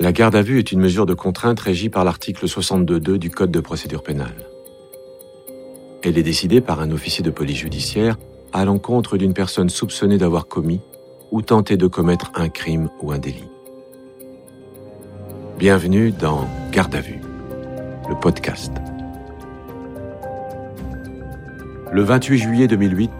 La 0.00 0.10
garde 0.10 0.34
à 0.34 0.42
vue 0.42 0.58
est 0.58 0.72
une 0.72 0.80
mesure 0.80 1.04
de 1.04 1.12
contrainte 1.12 1.60
régie 1.60 1.90
par 1.90 2.04
l'article 2.04 2.46
62.2 2.46 3.18
du 3.18 3.30
Code 3.30 3.50
de 3.50 3.60
procédure 3.60 4.02
pénale. 4.02 4.48
Elle 6.02 6.16
est 6.16 6.22
décidée 6.22 6.62
par 6.62 6.80
un 6.80 6.90
officier 6.90 7.22
de 7.22 7.30
police 7.30 7.58
judiciaire 7.58 8.16
à 8.54 8.64
l'encontre 8.64 9.18
d'une 9.18 9.34
personne 9.34 9.68
soupçonnée 9.68 10.16
d'avoir 10.16 10.48
commis 10.48 10.80
ou 11.30 11.42
tenté 11.42 11.76
de 11.76 11.86
commettre 11.86 12.32
un 12.34 12.48
crime 12.48 12.88
ou 13.02 13.12
un 13.12 13.18
délit. 13.18 13.48
Bienvenue 15.58 16.10
dans 16.10 16.48
Garde 16.72 16.94
à 16.94 17.00
vue, 17.00 17.20
le 18.08 18.18
podcast. 18.18 18.72
Le 21.92 22.02
28 22.02 22.38
juillet 22.38 22.66
2008, 22.66 23.10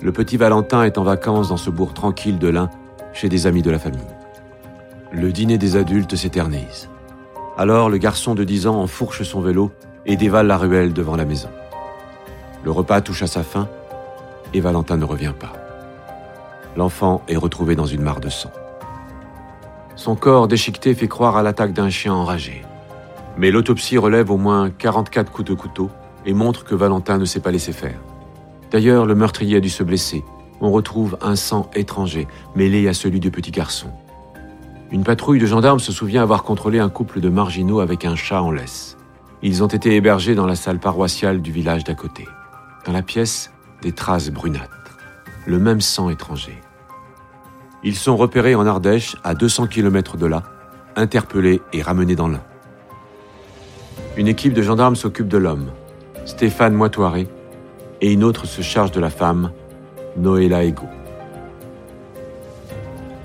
le 0.00 0.12
petit 0.12 0.36
Valentin 0.36 0.84
est 0.84 0.96
en 0.96 1.02
vacances 1.02 1.48
dans 1.48 1.56
ce 1.56 1.70
bourg 1.70 1.92
tranquille 1.92 2.38
de 2.38 2.48
l'Ain 2.48 2.70
chez 3.12 3.28
des 3.28 3.48
amis 3.48 3.62
de 3.62 3.70
la 3.70 3.80
famille. 3.80 4.13
Le 5.16 5.30
dîner 5.30 5.58
des 5.58 5.76
adultes 5.76 6.16
s'éternise. 6.16 6.88
Alors 7.56 7.88
le 7.88 7.98
garçon 7.98 8.34
de 8.34 8.42
10 8.42 8.66
ans 8.66 8.80
enfourche 8.80 9.22
son 9.22 9.40
vélo 9.40 9.70
et 10.06 10.16
dévale 10.16 10.48
la 10.48 10.58
ruelle 10.58 10.92
devant 10.92 11.14
la 11.14 11.24
maison. 11.24 11.50
Le 12.64 12.72
repas 12.72 13.00
touche 13.00 13.22
à 13.22 13.28
sa 13.28 13.44
fin 13.44 13.68
et 14.54 14.60
Valentin 14.60 14.96
ne 14.96 15.04
revient 15.04 15.32
pas. 15.38 15.52
L'enfant 16.76 17.22
est 17.28 17.36
retrouvé 17.36 17.76
dans 17.76 17.86
une 17.86 18.02
mare 18.02 18.18
de 18.18 18.28
sang. 18.28 18.50
Son 19.94 20.16
corps 20.16 20.48
déchiqueté 20.48 20.94
fait 20.94 21.06
croire 21.06 21.36
à 21.36 21.44
l'attaque 21.44 21.74
d'un 21.74 21.90
chien 21.90 22.12
enragé. 22.12 22.64
Mais 23.38 23.52
l'autopsie 23.52 23.98
relève 23.98 24.32
au 24.32 24.36
moins 24.36 24.68
44 24.68 25.30
coups 25.30 25.48
de 25.48 25.54
couteau 25.54 25.90
et 26.26 26.34
montre 26.34 26.64
que 26.64 26.74
Valentin 26.74 27.18
ne 27.18 27.24
s'est 27.24 27.38
pas 27.38 27.52
laissé 27.52 27.72
faire. 27.72 28.00
D'ailleurs, 28.72 29.06
le 29.06 29.14
meurtrier 29.14 29.58
a 29.58 29.60
dû 29.60 29.70
se 29.70 29.84
blesser. 29.84 30.24
On 30.60 30.72
retrouve 30.72 31.16
un 31.20 31.36
sang 31.36 31.70
étranger 31.76 32.26
mêlé 32.56 32.88
à 32.88 32.94
celui 32.94 33.20
du 33.20 33.30
petit 33.30 33.52
garçon. 33.52 33.92
Une 34.94 35.02
patrouille 35.02 35.40
de 35.40 35.46
gendarmes 35.46 35.80
se 35.80 35.90
souvient 35.90 36.22
avoir 36.22 36.44
contrôlé 36.44 36.78
un 36.78 36.88
couple 36.88 37.20
de 37.20 37.28
marginaux 37.28 37.80
avec 37.80 38.04
un 38.04 38.14
chat 38.14 38.40
en 38.40 38.52
laisse. 38.52 38.96
Ils 39.42 39.64
ont 39.64 39.66
été 39.66 39.96
hébergés 39.96 40.36
dans 40.36 40.46
la 40.46 40.54
salle 40.54 40.78
paroissiale 40.78 41.42
du 41.42 41.50
village 41.50 41.82
d'à 41.82 41.94
côté. 41.94 42.28
Dans 42.86 42.92
la 42.92 43.02
pièce, 43.02 43.50
des 43.82 43.90
traces 43.90 44.30
brunâtres, 44.30 44.96
le 45.46 45.58
même 45.58 45.80
sang 45.80 46.10
étranger. 46.10 46.56
Ils 47.82 47.96
sont 47.96 48.16
repérés 48.16 48.54
en 48.54 48.68
Ardèche, 48.68 49.16
à 49.24 49.34
200 49.34 49.66
km 49.66 50.16
de 50.16 50.26
là, 50.26 50.44
interpellés 50.94 51.60
et 51.72 51.82
ramenés 51.82 52.14
dans 52.14 52.28
l'Ain. 52.28 52.44
Une 54.16 54.28
équipe 54.28 54.54
de 54.54 54.62
gendarmes 54.62 54.94
s'occupe 54.94 55.26
de 55.26 55.38
l'homme, 55.38 55.72
Stéphane 56.24 56.72
Moitoiré, 56.72 57.26
et 58.00 58.12
une 58.12 58.22
autre 58.22 58.46
se 58.46 58.62
charge 58.62 58.92
de 58.92 59.00
la 59.00 59.10
femme, 59.10 59.50
Noëlla 60.16 60.62
Ego. 60.62 60.86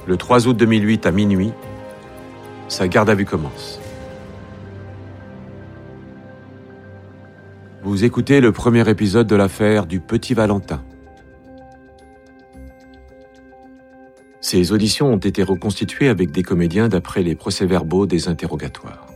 Le 0.08 0.18
3 0.18 0.48
août 0.48 0.58
2008 0.58 1.06
à 1.06 1.12
minuit, 1.12 1.54
sa 2.70 2.88
garde 2.88 3.10
à 3.10 3.16
vue 3.16 3.26
commence. 3.26 3.80
Vous 7.82 8.04
écoutez 8.04 8.42
le 8.42 8.52
premier 8.52 8.88
épisode 8.90 9.28
de 9.28 9.36
l'affaire 9.36 9.86
du 9.86 10.00
Petit 10.00 10.34
Valentin. 10.34 10.84
Ces 14.42 14.72
auditions 14.72 15.12
ont 15.12 15.18
été 15.18 15.44
reconstituées 15.44 16.08
avec 16.08 16.32
des 16.32 16.44
comédiens 16.44 16.88
d'après 16.88 17.24
les 17.24 17.36
procès-verbaux 17.36 18.06
des 18.06 18.28
interrogatoires. 18.28 19.08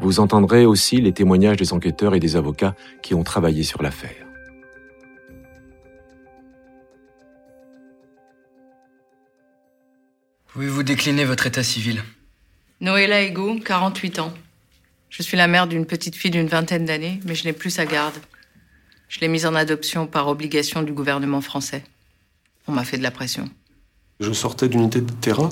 Vous 0.00 0.20
entendrez 0.20 0.66
aussi 0.66 1.00
les 1.00 1.12
témoignages 1.12 1.56
des 1.56 1.72
enquêteurs 1.72 2.14
et 2.14 2.20
des 2.20 2.36
avocats 2.36 2.74
qui 3.02 3.14
ont 3.14 3.22
travaillé 3.22 3.62
sur 3.62 3.82
l'affaire. 3.82 4.26
Pouvez-vous 10.48 10.82
décliner 10.82 11.24
votre 11.24 11.46
état 11.46 11.62
civil? 11.62 12.02
Noëlla 12.80 13.22
Ego, 13.22 13.56
48 13.64 14.18
ans. 14.18 14.32
Je 15.08 15.22
suis 15.22 15.36
la 15.36 15.46
mère 15.46 15.68
d'une 15.68 15.86
petite 15.86 16.16
fille 16.16 16.30
d'une 16.30 16.48
vingtaine 16.48 16.84
d'années, 16.84 17.20
mais 17.24 17.34
je 17.34 17.44
n'ai 17.44 17.52
plus 17.52 17.70
sa 17.70 17.86
garde. 17.86 18.14
Je 19.08 19.20
l'ai 19.20 19.28
mise 19.28 19.46
en 19.46 19.54
adoption 19.54 20.06
par 20.06 20.26
obligation 20.28 20.82
du 20.82 20.92
gouvernement 20.92 21.40
français. 21.40 21.84
On 22.66 22.72
m'a 22.72 22.84
fait 22.84 22.98
de 22.98 23.02
la 23.04 23.12
pression. 23.12 23.48
Je 24.18 24.32
sortais 24.32 24.68
d'unité 24.68 25.00
de 25.00 25.12
terrain, 25.12 25.50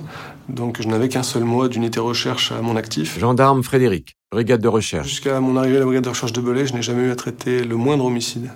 donc 0.49 0.83
je 0.83 0.89
n'avais 0.89 1.09
qu'un 1.09 1.23
seul 1.23 1.45
mois 1.45 1.69
d'unité 1.69 2.01
recherche 2.01 2.51
à 2.51 2.61
mon 2.61 2.77
actif. 2.77 3.19
Gendarme 3.19 3.63
Frédéric, 3.63 4.17
brigade 4.33 4.61
de 4.61 4.69
recherche. 4.69 5.09
Jusqu'à 5.09 5.41
mon 5.41 5.57
arrivée 5.57 5.77
à 5.77 5.81
la 5.81 5.85
brigade 5.87 6.05
de 6.05 6.09
recherche 6.09 6.33
de 6.33 6.41
Belay, 6.41 6.67
je 6.67 6.75
n'ai 6.75 6.83
jamais 6.83 7.03
eu 7.05 7.11
à 7.11 7.17
traiter 7.17 7.63
le 7.63 7.77
moindre 7.77 8.05
homicide. 8.05 8.51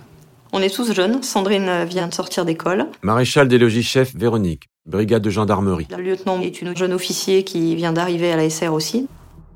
On 0.52 0.60
est 0.60 0.74
tous 0.74 0.92
jeunes. 0.92 1.22
Sandrine 1.22 1.84
vient 1.84 2.08
de 2.08 2.14
sortir 2.14 2.44
d'école. 2.44 2.86
Maréchal 3.02 3.46
des 3.46 3.58
logis 3.58 3.82
chef 3.82 4.14
Véronique, 4.16 4.64
brigade 4.86 5.22
de 5.22 5.30
gendarmerie. 5.30 5.88
Le 5.90 6.02
lieutenant 6.02 6.40
est 6.40 6.62
une 6.62 6.76
jeune 6.76 6.92
officier 6.92 7.44
qui 7.44 7.74
vient 7.74 7.92
d'arriver 7.92 8.32
à 8.32 8.36
la 8.36 8.48
SR 8.48 8.72
aussi. 8.72 9.08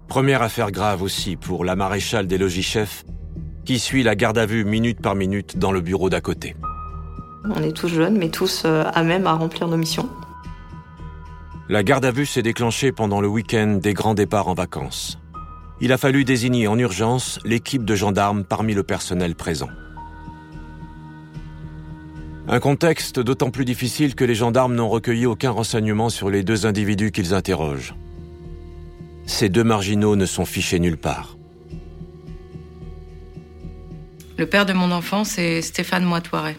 Première 0.08 0.42
affaire 0.42 0.72
grave 0.72 1.02
aussi 1.02 1.36
pour 1.36 1.64
la 1.64 1.76
maréchale 1.76 2.26
des 2.26 2.36
logis 2.36 2.62
chefs, 2.62 3.04
qui 3.64 3.78
suit 3.78 4.02
la 4.02 4.16
garde 4.16 4.38
à 4.38 4.46
vue 4.46 4.64
minute 4.64 5.00
par 5.00 5.14
minute 5.14 5.56
dans 5.56 5.70
le 5.70 5.80
bureau 5.80 6.10
d'à 6.10 6.20
côté. 6.20 6.56
On 7.44 7.62
est 7.62 7.72
tous 7.72 7.88
jeunes, 7.88 8.18
mais 8.18 8.28
tous 8.28 8.64
euh, 8.64 8.84
à 8.92 9.02
même 9.02 9.26
à 9.26 9.32
remplir 9.32 9.68
nos 9.68 9.76
missions. 9.76 10.08
La 11.68 11.84
garde 11.84 12.04
à 12.04 12.10
vue 12.10 12.26
s'est 12.26 12.42
déclenchée 12.42 12.90
pendant 12.90 13.20
le 13.20 13.28
week-end 13.28 13.78
des 13.80 13.94
grands 13.94 14.14
départs 14.14 14.48
en 14.48 14.54
vacances. 14.54 15.18
Il 15.80 15.92
a 15.92 15.98
fallu 15.98 16.24
désigner 16.24 16.66
en 16.66 16.78
urgence 16.78 17.38
l'équipe 17.44 17.84
de 17.84 17.94
gendarmes 17.94 18.44
parmi 18.44 18.74
le 18.74 18.82
personnel 18.82 19.34
présent. 19.34 19.70
Un 22.48 22.60
contexte 22.60 23.20
d'autant 23.20 23.50
plus 23.50 23.64
difficile 23.64 24.14
que 24.14 24.24
les 24.24 24.34
gendarmes 24.34 24.74
n'ont 24.74 24.88
recueilli 24.88 25.26
aucun 25.26 25.50
renseignement 25.50 26.08
sur 26.08 26.30
les 26.30 26.42
deux 26.42 26.66
individus 26.66 27.12
qu'ils 27.12 27.34
interrogent. 27.34 27.94
Ces 29.26 29.48
deux 29.48 29.64
marginaux 29.64 30.16
ne 30.16 30.26
sont 30.26 30.44
fichés 30.44 30.80
nulle 30.80 30.96
part. 30.96 31.36
Le 34.36 34.46
père 34.46 34.66
de 34.66 34.72
mon 34.72 34.90
enfant, 34.90 35.22
c'est 35.24 35.62
Stéphane 35.62 36.04
Moitoiré. 36.04 36.56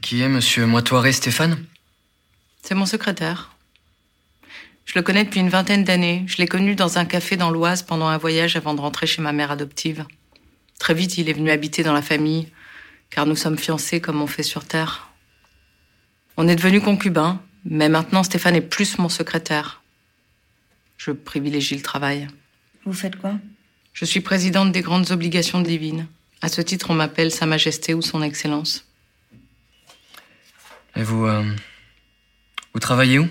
Qui 0.00 0.22
est 0.22 0.28
monsieur 0.28 0.66
Moitoiré 0.66 1.12
Stéphane? 1.12 1.58
C'est 2.62 2.74
mon 2.74 2.86
secrétaire. 2.86 3.56
Je 4.84 4.92
le 4.94 5.02
connais 5.02 5.24
depuis 5.24 5.40
une 5.40 5.48
vingtaine 5.48 5.84
d'années. 5.84 6.24
Je 6.26 6.38
l'ai 6.38 6.46
connu 6.46 6.74
dans 6.74 6.98
un 6.98 7.04
café 7.04 7.36
dans 7.36 7.50
l'Oise 7.50 7.82
pendant 7.82 8.06
un 8.06 8.18
voyage 8.18 8.56
avant 8.56 8.74
de 8.74 8.80
rentrer 8.80 9.06
chez 9.06 9.20
ma 9.20 9.32
mère 9.32 9.50
adoptive. 9.50 10.04
Très 10.78 10.94
vite, 10.94 11.18
il 11.18 11.28
est 11.28 11.32
venu 11.32 11.50
habiter 11.50 11.82
dans 11.82 11.92
la 11.92 12.02
famille, 12.02 12.48
car 13.10 13.26
nous 13.26 13.36
sommes 13.36 13.58
fiancés 13.58 14.00
comme 14.00 14.22
on 14.22 14.26
fait 14.26 14.42
sur 14.42 14.64
Terre. 14.64 15.10
On 16.36 16.48
est 16.48 16.56
devenus 16.56 16.82
concubins, 16.82 17.42
mais 17.64 17.88
maintenant 17.88 18.22
Stéphane 18.22 18.56
est 18.56 18.60
plus 18.60 18.98
mon 18.98 19.08
secrétaire. 19.08 19.82
Je 20.96 21.10
privilégie 21.10 21.76
le 21.76 21.82
travail. 21.82 22.28
Vous 22.84 22.92
faites 22.92 23.16
quoi? 23.16 23.34
Je 23.92 24.04
suis 24.04 24.20
présidente 24.20 24.72
des 24.72 24.82
grandes 24.82 25.10
obligations 25.10 25.60
divines. 25.60 26.06
À 26.42 26.48
ce 26.48 26.62
titre, 26.62 26.90
on 26.90 26.94
m'appelle 26.94 27.30
Sa 27.30 27.46
Majesté 27.46 27.92
ou 27.92 28.00
Son 28.02 28.22
Excellence. 28.22 28.86
Et 30.96 31.02
vous. 31.02 31.26
euh, 31.26 31.44
vous 32.72 32.80
travaillez 32.80 33.18
où? 33.18 33.28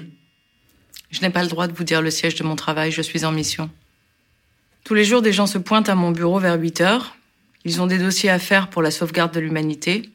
Je 1.12 1.22
n'ai 1.22 1.30
pas 1.30 1.42
le 1.42 1.50
droit 1.50 1.68
de 1.68 1.74
vous 1.74 1.84
dire 1.84 2.02
le 2.02 2.12
siège 2.12 2.36
de 2.36 2.44
mon 2.44 2.56
travail, 2.56 2.92
je 2.92 3.02
suis 3.02 3.26
en 3.26 3.32
mission. 3.32 3.70
Tous 4.84 4.94
les 4.94 5.06
jours, 5.06 5.22
des 5.22 5.34
gens 5.34 5.48
se 5.48 5.58
pointent 5.58 5.90
à 5.90 5.96
mon 5.96 6.12
bureau 6.12 6.40
vers 6.40 6.60
8 6.60 6.82
heures. 6.82 7.16
Ils 7.66 7.82
ont 7.82 7.88
des 7.88 7.98
dossiers 7.98 8.30
à 8.30 8.40
faire 8.40 8.70
pour 8.70 8.82
la 8.82 8.92
sauvegarde 8.92 9.34
de 9.34 9.40
l'humanité. 9.40 10.10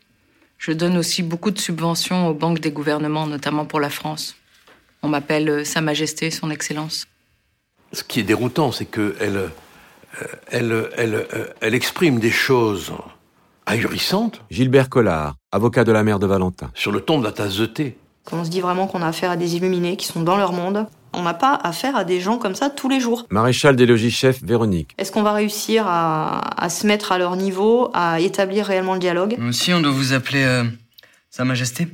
Je 0.58 0.72
donne 0.72 0.96
aussi 0.96 1.22
beaucoup 1.22 1.50
de 1.50 1.58
subventions 1.58 2.28
aux 2.28 2.34
banques 2.34 2.60
des 2.60 2.70
gouvernements, 2.70 3.26
notamment 3.26 3.66
pour 3.66 3.80
la 3.80 3.90
France. 3.90 4.36
On 5.02 5.08
m'appelle 5.08 5.48
euh, 5.48 5.64
Sa 5.64 5.82
Majesté, 5.82 6.30
Son 6.30 6.50
Excellence. 6.50 7.06
Ce 7.92 8.02
qui 8.02 8.20
est 8.20 8.24
déroutant, 8.24 8.72
c'est 8.72 8.86
que 8.86 9.14
elle, 9.20 9.36
euh, 9.36 9.48
elle, 10.50 10.88
elle, 10.96 11.14
euh, 11.14 11.46
elle 11.60 11.74
exprime 11.74 12.18
des 12.18 12.30
choses 12.30 12.92
ahurissantes 13.66 14.40
Gilbert 14.50 14.88
Collard, 14.88 15.36
avocat 15.52 15.84
de 15.84 15.92
la 15.92 16.02
mère 16.02 16.18
de 16.18 16.26
Valentin. 16.26 16.70
sur 16.74 16.92
le 16.92 17.00
ton 17.00 17.18
de 17.18 17.24
la 17.24 17.32
tasse 17.32 17.56
de 17.56 17.66
thé. 17.66 17.96
On 18.32 18.44
se 18.44 18.50
dit 18.50 18.60
vraiment 18.60 18.86
qu'on 18.86 19.02
a 19.02 19.08
affaire 19.08 19.30
à 19.30 19.36
des 19.36 19.56
illuminés 19.56 19.96
qui 19.96 20.06
sont 20.06 20.22
dans 20.22 20.36
leur 20.36 20.52
monde. 20.52 20.86
On 21.16 21.22
n'a 21.22 21.34
pas 21.34 21.54
affaire 21.62 21.96
à 21.96 22.04
des 22.04 22.20
gens 22.20 22.38
comme 22.38 22.54
ça 22.54 22.70
tous 22.70 22.88
les 22.88 23.00
jours. 23.00 23.26
Maréchal 23.30 23.76
des 23.76 23.86
logis 23.86 24.10
chefs 24.10 24.42
Véronique. 24.42 24.94
Est-ce 24.98 25.12
qu'on 25.12 25.22
va 25.22 25.32
réussir 25.32 25.86
à, 25.86 26.62
à 26.62 26.68
se 26.68 26.86
mettre 26.86 27.12
à 27.12 27.18
leur 27.18 27.36
niveau, 27.36 27.90
à 27.94 28.20
établir 28.20 28.66
réellement 28.66 28.94
le 28.94 29.00
dialogue? 29.00 29.36
Nous 29.38 29.48
aussi, 29.48 29.72
on 29.72 29.80
doit 29.80 29.92
vous 29.92 30.12
appeler 30.12 30.42
euh, 30.42 30.64
Sa 31.30 31.44
Majesté 31.44 31.88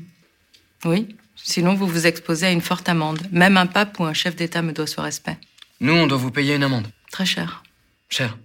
Oui, 0.84 1.16
sinon 1.36 1.74
vous 1.74 1.86
vous 1.86 2.06
exposez 2.06 2.46
à 2.46 2.50
une 2.50 2.60
forte 2.62 2.88
amende. 2.88 3.20
Même 3.30 3.56
un 3.56 3.66
pape 3.66 3.98
ou 4.00 4.04
un 4.04 4.14
chef 4.14 4.36
d'État 4.36 4.62
me 4.62 4.72
doit 4.72 4.86
ce 4.86 5.00
respect. 5.00 5.36
Nous, 5.80 5.92
on 5.94 6.06
doit 6.06 6.18
vous 6.18 6.30
payer 6.30 6.54
une 6.54 6.62
amende. 6.62 6.88
Très 7.10 7.26
cher. 7.26 7.62
Cher. 8.08 8.36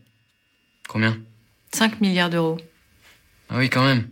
Combien? 0.88 1.18
5 1.74 2.00
milliards 2.01 2.30
d'euros. 2.30 2.57
Ah 3.50 3.56
oui, 3.57 3.69
quand 3.69 3.83
même. 3.83 4.07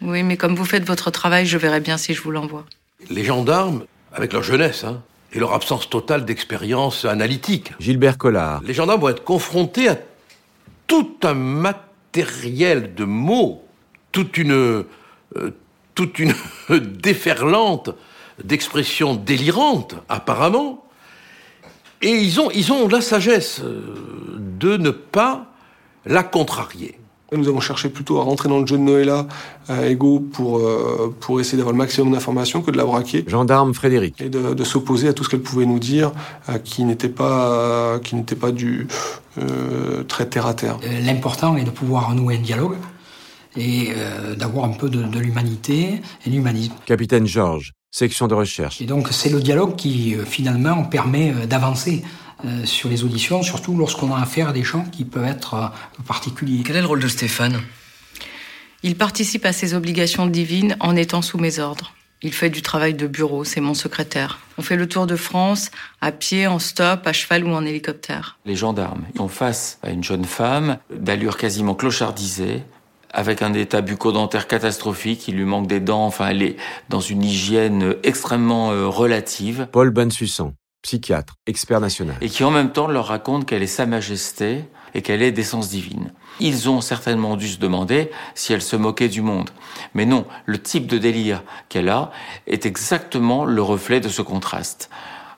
Oui, 0.00 0.22
mais 0.22 0.36
comme 0.36 0.54
vous 0.54 0.64
faites 0.64 0.84
votre 0.84 1.10
travail, 1.10 1.46
je 1.46 1.56
verrai 1.58 1.80
bien 1.80 1.96
si 1.96 2.12
je 2.14 2.22
vous 2.22 2.30
l'envoie. 2.30 2.66
Les 3.08 3.24
gendarmes, 3.24 3.84
avec 4.12 4.32
leur 4.32 4.42
jeunesse 4.42 4.84
hein, 4.84 5.02
et 5.32 5.38
leur 5.38 5.54
absence 5.54 5.88
totale 5.88 6.24
d'expérience 6.24 7.04
analytique, 7.04 7.72
Gilbert 7.80 8.18
Collard. 8.18 8.62
les 8.64 8.74
gendarmes 8.74 9.00
vont 9.00 9.08
être 9.08 9.24
confrontés 9.24 9.88
à 9.88 9.98
tout 10.86 11.16
un 11.22 11.34
matériel 11.34 12.94
de 12.94 13.04
mots, 13.04 13.64
toute 14.12 14.36
une, 14.36 14.52
euh, 14.52 15.50
toute 15.94 16.18
une 16.18 16.34
déferlante 16.70 17.90
d'expressions 18.42 19.14
délirantes, 19.14 19.94
apparemment. 20.08 20.84
Et 22.02 22.10
ils 22.10 22.40
ont, 22.40 22.50
ils 22.50 22.72
ont 22.72 22.88
la 22.88 23.00
sagesse 23.00 23.60
euh, 23.62 24.36
de 24.38 24.76
ne 24.76 24.90
pas 24.90 25.46
la 26.04 26.24
contrarier. 26.24 26.98
Nous 27.34 27.48
avons 27.48 27.60
cherché 27.60 27.88
plutôt 27.88 28.18
à 28.20 28.22
rentrer 28.24 28.48
dans 28.48 28.60
le 28.60 28.66
jeu 28.66 28.76
de 28.76 28.82
Noëlla 28.82 29.26
à 29.68 29.86
Ego 29.86 30.20
pour, 30.20 30.58
euh, 30.58 31.14
pour 31.20 31.40
essayer 31.40 31.56
d'avoir 31.56 31.72
le 31.72 31.78
maximum 31.78 32.12
d'informations 32.12 32.60
que 32.60 32.70
de 32.70 32.76
la 32.76 32.84
braquer. 32.84 33.24
Gendarme 33.26 33.72
Frédéric. 33.72 34.20
Et 34.20 34.28
de, 34.28 34.52
de 34.54 34.64
s'opposer 34.64 35.08
à 35.08 35.12
tout 35.12 35.24
ce 35.24 35.30
qu'elle 35.30 35.40
pouvait 35.40 35.64
nous 35.66 35.78
dire, 35.78 36.12
euh, 36.48 36.58
qui 36.58 36.84
n'était 36.84 37.08
pas, 37.08 37.98
qui 38.04 38.16
n'était 38.16 38.36
pas 38.36 38.52
du 38.52 38.86
euh, 39.38 40.02
très 40.04 40.26
terre 40.26 40.46
à 40.46 40.54
terre. 40.54 40.76
Euh, 40.84 41.00
L'important 41.00 41.56
est 41.56 41.64
de 41.64 41.70
pouvoir 41.70 42.14
nouer 42.14 42.36
un 42.36 42.40
dialogue 42.40 42.76
et 43.56 43.88
euh, 43.96 44.34
d'avoir 44.34 44.64
un 44.66 44.72
peu 44.72 44.88
de, 44.88 45.02
de 45.02 45.18
l'humanité 45.18 46.00
et 46.26 46.30
l'humanisme. 46.30 46.72
Capitaine 46.86 47.26
Georges, 47.26 47.72
section 47.90 48.26
de 48.28 48.34
recherche. 48.34 48.80
Et 48.80 48.86
donc 48.86 49.08
c'est 49.10 49.30
le 49.30 49.40
dialogue 49.40 49.76
qui 49.76 50.14
euh, 50.14 50.24
finalement 50.24 50.84
permet 50.84 51.32
euh, 51.32 51.46
d'avancer 51.46 52.02
euh, 52.44 52.64
sur 52.64 52.88
les 52.88 53.04
auditions, 53.04 53.42
surtout 53.42 53.76
lorsqu'on 53.76 54.14
a 54.14 54.20
affaire 54.20 54.48
à 54.48 54.52
des 54.52 54.62
gens 54.62 54.84
qui 54.84 55.04
peuvent 55.04 55.24
être 55.24 55.54
euh, 55.54 56.02
particuliers. 56.06 56.62
Quel 56.64 56.76
est 56.76 56.80
le 56.80 56.86
rôle 56.86 57.00
de 57.00 57.08
Stéphane? 57.08 57.60
Il 58.82 58.96
participe 58.96 59.46
à 59.46 59.52
ses 59.52 59.74
obligations 59.74 60.26
divines 60.26 60.76
en 60.80 60.96
étant 60.96 61.22
sous 61.22 61.38
mes 61.38 61.58
ordres. 61.58 61.94
Il 62.24 62.32
fait 62.32 62.50
du 62.50 62.62
travail 62.62 62.94
de 62.94 63.06
bureau, 63.06 63.42
c'est 63.44 63.60
mon 63.60 63.74
secrétaire. 63.74 64.38
On 64.56 64.62
fait 64.62 64.76
le 64.76 64.88
tour 64.88 65.06
de 65.06 65.16
France, 65.16 65.70
à 66.00 66.12
pied, 66.12 66.46
en 66.46 66.58
stop, 66.58 67.06
à 67.06 67.12
cheval 67.12 67.44
ou 67.44 67.50
en 67.50 67.64
hélicoptère. 67.64 68.38
Les 68.44 68.54
gendarmes 68.54 69.04
sont 69.16 69.28
face 69.28 69.78
à 69.82 69.90
une 69.90 70.04
jeune 70.04 70.24
femme 70.24 70.78
d'allure 70.90 71.36
quasiment 71.36 71.74
clochardisée, 71.74 72.62
avec 73.12 73.42
un 73.42 73.52
état 73.52 73.82
bucco-dentaire 73.82 74.46
catastrophique, 74.48 75.28
il 75.28 75.36
lui 75.36 75.44
manque 75.44 75.66
des 75.66 75.80
dents, 75.80 76.06
enfin 76.06 76.28
elle 76.28 76.42
est 76.42 76.56
dans 76.88 77.00
une 77.00 77.22
hygiène 77.22 77.94
extrêmement 78.04 78.72
euh, 78.72 78.86
relative, 78.86 79.68
Paul 79.70 79.90
Bensussan, 79.90 80.54
psychiatre, 80.82 81.34
expert 81.46 81.80
national. 81.80 82.16
et 82.20 82.28
qui 82.28 82.44
en 82.44 82.50
même 82.50 82.72
temps 82.72 82.88
leur 82.88 83.06
raconte 83.06 83.46
qu'elle 83.46 83.62
est 83.62 83.66
Sa 83.66 83.86
Majesté 83.86 84.64
et 84.94 85.02
qu'elle 85.02 85.22
est 85.22 85.32
d'essence 85.32 85.68
divine. 85.70 86.12
Ils 86.40 86.68
ont 86.68 86.80
certainement 86.80 87.36
dû 87.36 87.48
se 87.48 87.58
demander 87.58 88.10
si 88.34 88.52
elle 88.52 88.62
se 88.62 88.76
moquait 88.76 89.08
du 89.08 89.22
monde. 89.22 89.50
Mais 89.94 90.04
non, 90.06 90.26
le 90.44 90.60
type 90.60 90.86
de 90.86 90.98
délire 90.98 91.42
qu'elle 91.68 91.88
a 91.88 92.10
est 92.46 92.66
exactement 92.66 93.44
le 93.44 93.62
reflet 93.62 94.00
de 94.00 94.08
ce 94.08 94.22
contraste. 94.22 94.90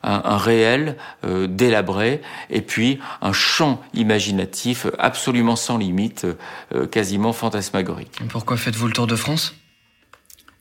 Un, 0.03 0.23
un 0.25 0.37
réel 0.37 0.97
euh, 1.25 1.47
délabré 1.47 2.21
et 2.51 2.61
puis 2.61 2.99
un 3.23 3.33
champ 3.33 3.81
imaginatif 3.95 4.87
absolument 4.99 5.57
sans 5.57 5.79
limite, 5.79 6.27
euh, 6.75 6.87
quasiment 6.87 7.33
fantasmagorique. 7.33 8.21
Et 8.21 8.25
Pourquoi 8.25 8.57
faites-vous 8.57 8.87
le 8.87 8.93
tour 8.93 9.07
de 9.07 9.17
France? 9.17 9.55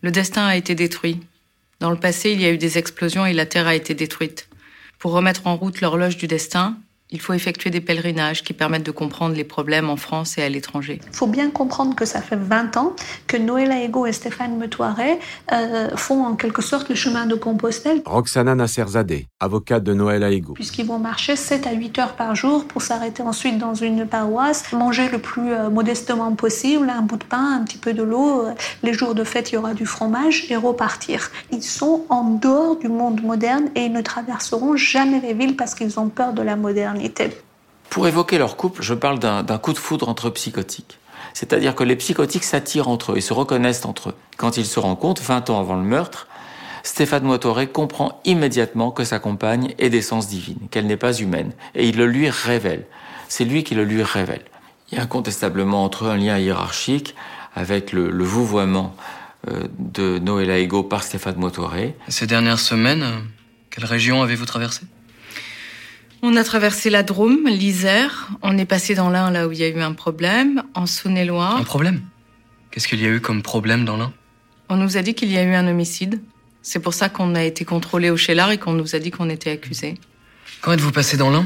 Le 0.01 0.11
destin 0.11 0.45
a 0.45 0.55
été 0.55 0.75
détruit. 0.75 1.19
Dans 1.79 1.89
le 1.91 1.97
passé, 1.97 2.31
il 2.31 2.41
y 2.41 2.45
a 2.45 2.51
eu 2.51 2.57
des 2.57 2.77
explosions 2.77 3.25
et 3.25 3.33
la 3.33 3.45
Terre 3.45 3.67
a 3.67 3.75
été 3.75 3.93
détruite. 3.93 4.47
Pour 5.03 5.11
remettre 5.11 5.47
en 5.47 5.57
route 5.57 5.81
l'horloge 5.81 6.15
du 6.15 6.27
destin, 6.27 6.77
il 7.11 7.19
faut 7.19 7.33
effectuer 7.33 7.69
des 7.69 7.81
pèlerinages 7.81 8.41
qui 8.41 8.53
permettent 8.53 8.85
de 8.85 8.91
comprendre 8.91 9.35
les 9.35 9.43
problèmes 9.43 9.89
en 9.89 9.97
France 9.97 10.37
et 10.37 10.43
à 10.43 10.47
l'étranger. 10.47 11.01
Il 11.05 11.13
faut 11.13 11.27
bien 11.27 11.51
comprendre 11.51 11.93
que 11.93 12.05
ça 12.05 12.21
fait 12.21 12.37
20 12.37 12.77
ans 12.77 12.95
que 13.27 13.35
Noëlla 13.35 13.83
Ego 13.83 14.05
et 14.05 14.13
Stéphane 14.13 14.57
Metouaret 14.57 15.19
euh, 15.51 15.89
font 15.97 16.25
en 16.25 16.35
quelque 16.35 16.61
sorte 16.61 16.87
le 16.87 16.95
chemin 16.95 17.25
de 17.25 17.35
Compostelle, 17.35 18.01
Roxana 18.05 18.55
Nasserzadeh, 18.55 19.27
avocate 19.43 19.83
de 19.83 19.93
Noël 19.93 20.23
Aego. 20.23 20.53
puisqu'ils 20.53 20.85
vont 20.85 20.99
marcher 20.99 21.35
7 21.35 21.67
à 21.67 21.71
8 21.73 21.99
heures 21.99 22.13
par 22.13 22.35
jour 22.35 22.65
pour 22.65 22.81
s'arrêter 22.81 23.21
ensuite 23.23 23.57
dans 23.57 23.73
une 23.75 24.05
paroisse, 24.07 24.71
manger 24.73 25.09
le 25.09 25.19
plus 25.19 25.51
euh, 25.53 25.69
modestement 25.69 26.31
possible, 26.33 26.89
un 26.89 27.01
bout 27.01 27.17
de 27.17 27.23
pain, 27.23 27.59
un 27.59 27.63
petit 27.63 27.77
peu 27.77 27.93
de 27.93 28.03
l'eau. 28.03 28.41
euh, 28.45 28.53
Les 28.83 28.93
jours 28.93 29.15
de 29.15 29.23
fête, 29.23 29.51
il 29.51 29.55
y 29.55 29.57
aura 29.57 29.73
du 29.73 29.85
fromage 29.85 30.45
et 30.49 30.55
repartir. 30.55 31.31
Ils 31.51 31.63
sont 31.63 32.05
en 32.09 32.23
dehors 32.23 32.77
du 32.77 32.87
monde 32.87 33.21
moderne 33.21 33.65
et 33.75 33.85
ils 33.85 33.91
ne 33.93 34.01
traverseront 34.01 34.75
jamais 34.75 35.19
les 35.19 35.33
villes 35.33 35.55
parce 35.55 35.75
qu'ils 35.75 35.99
ont 35.99 36.09
peur 36.09 36.33
de 36.33 36.41
la 36.41 36.55
modernité. 36.55 37.29
Pour 37.89 38.07
évoquer 38.07 38.37
leur 38.37 38.55
couple, 38.57 38.81
je 38.81 38.93
parle 38.95 39.19
d'un 39.19 39.43
d'un 39.43 39.57
coup 39.59 39.73
de 39.73 39.77
foudre 39.77 40.09
entre 40.09 40.29
psychotiques. 40.31 40.97
C'est-à-dire 41.33 41.73
que 41.75 41.83
les 41.83 41.95
psychotiques 41.95 42.43
s'attirent 42.43 42.87
entre 42.87 43.13
eux 43.13 43.17
et 43.17 43.21
se 43.21 43.33
reconnaissent 43.33 43.85
entre 43.85 44.09
eux. 44.09 44.15
Quand 44.37 44.57
ils 44.57 44.65
se 44.65 44.79
rencontrent, 44.79 45.21
20 45.21 45.49
ans 45.49 45.59
avant 45.59 45.75
le 45.75 45.81
meurtre, 45.83 46.27
Stéphane 46.83 47.23
Motoré 47.23 47.67
comprend 47.67 48.21
immédiatement 48.25 48.91
que 48.91 49.05
sa 49.05 49.17
compagne 49.17 49.73
est 49.79 49.89
d'essence 49.89 50.27
divine, 50.27 50.59
qu'elle 50.69 50.85
n'est 50.85 50.97
pas 50.97 51.13
humaine, 51.13 51.53
et 51.75 51.87
il 51.87 51.95
le 51.95 52.05
lui 52.05 52.29
révèle. 52.29 52.85
C'est 53.29 53.45
lui 53.45 53.63
qui 53.63 53.73
le 53.73 53.85
lui 53.85 54.03
révèle. 54.03 54.43
Il 54.91 54.97
y 54.97 54.99
a 54.99 55.03
incontestablement 55.03 55.83
entre 55.83 56.05
eux 56.05 56.09
un 56.09 56.17
lien 56.17 56.37
hiérarchique 56.37 57.15
avec 57.55 57.93
le, 57.93 58.11
le 58.11 58.23
vouvoiement 58.23 58.95
euh, 59.47 59.67
de 59.79 60.19
Noëlla 60.19 60.59
Ego 60.59 60.83
par 60.83 61.03
Stéphane 61.03 61.37
Motoré. 61.37 61.95
Ces 62.09 62.27
dernières 62.27 62.59
semaines, 62.59 63.03
euh, 63.03 63.19
quelle 63.69 63.85
région 63.85 64.21
avez-vous 64.21 64.45
traversé 64.45 64.81
On 66.21 66.35
a 66.35 66.43
traversé 66.43 66.89
la 66.89 67.03
Drôme, 67.03 67.47
l'Isère, 67.47 68.29
on 68.41 68.57
est 68.57 68.65
passé 68.65 68.93
dans 68.93 69.09
l'Ain 69.09 69.31
là 69.31 69.47
où 69.47 69.53
il 69.53 69.57
y 69.57 69.63
a 69.63 69.69
eu 69.69 69.79
un 69.79 69.93
problème, 69.93 70.63
en 70.75 70.85
Saône-et-Loire. 70.85 71.55
Un 71.55 71.63
problème? 71.63 72.01
Qu'est-ce 72.71 72.89
qu'il 72.89 73.01
y 73.01 73.05
a 73.05 73.09
eu 73.09 73.21
comme 73.21 73.41
problème 73.41 73.85
dans 73.85 73.95
l'un 73.95 74.11
On 74.67 74.75
nous 74.75 74.97
a 74.97 75.01
dit 75.01 75.13
qu'il 75.13 75.31
y 75.31 75.37
a 75.37 75.43
eu 75.43 75.53
un 75.53 75.67
homicide. 75.67 76.21
C'est 76.63 76.79
pour 76.79 76.93
ça 76.93 77.09
qu'on 77.09 77.35
a 77.35 77.43
été 77.43 77.65
contrôlé 77.65 78.09
au 78.09 78.15
Chélar 78.17 78.49
et 78.51 78.57
qu'on 78.57 78.71
nous 78.71 78.95
a 78.95 78.99
dit 78.99 79.11
qu'on 79.11 79.29
était 79.29 79.51
accusé. 79.51 79.95
Quand 80.61 80.71
êtes-vous 80.71 80.93
passé 80.93 81.17
dans 81.17 81.29
l'un 81.29 81.45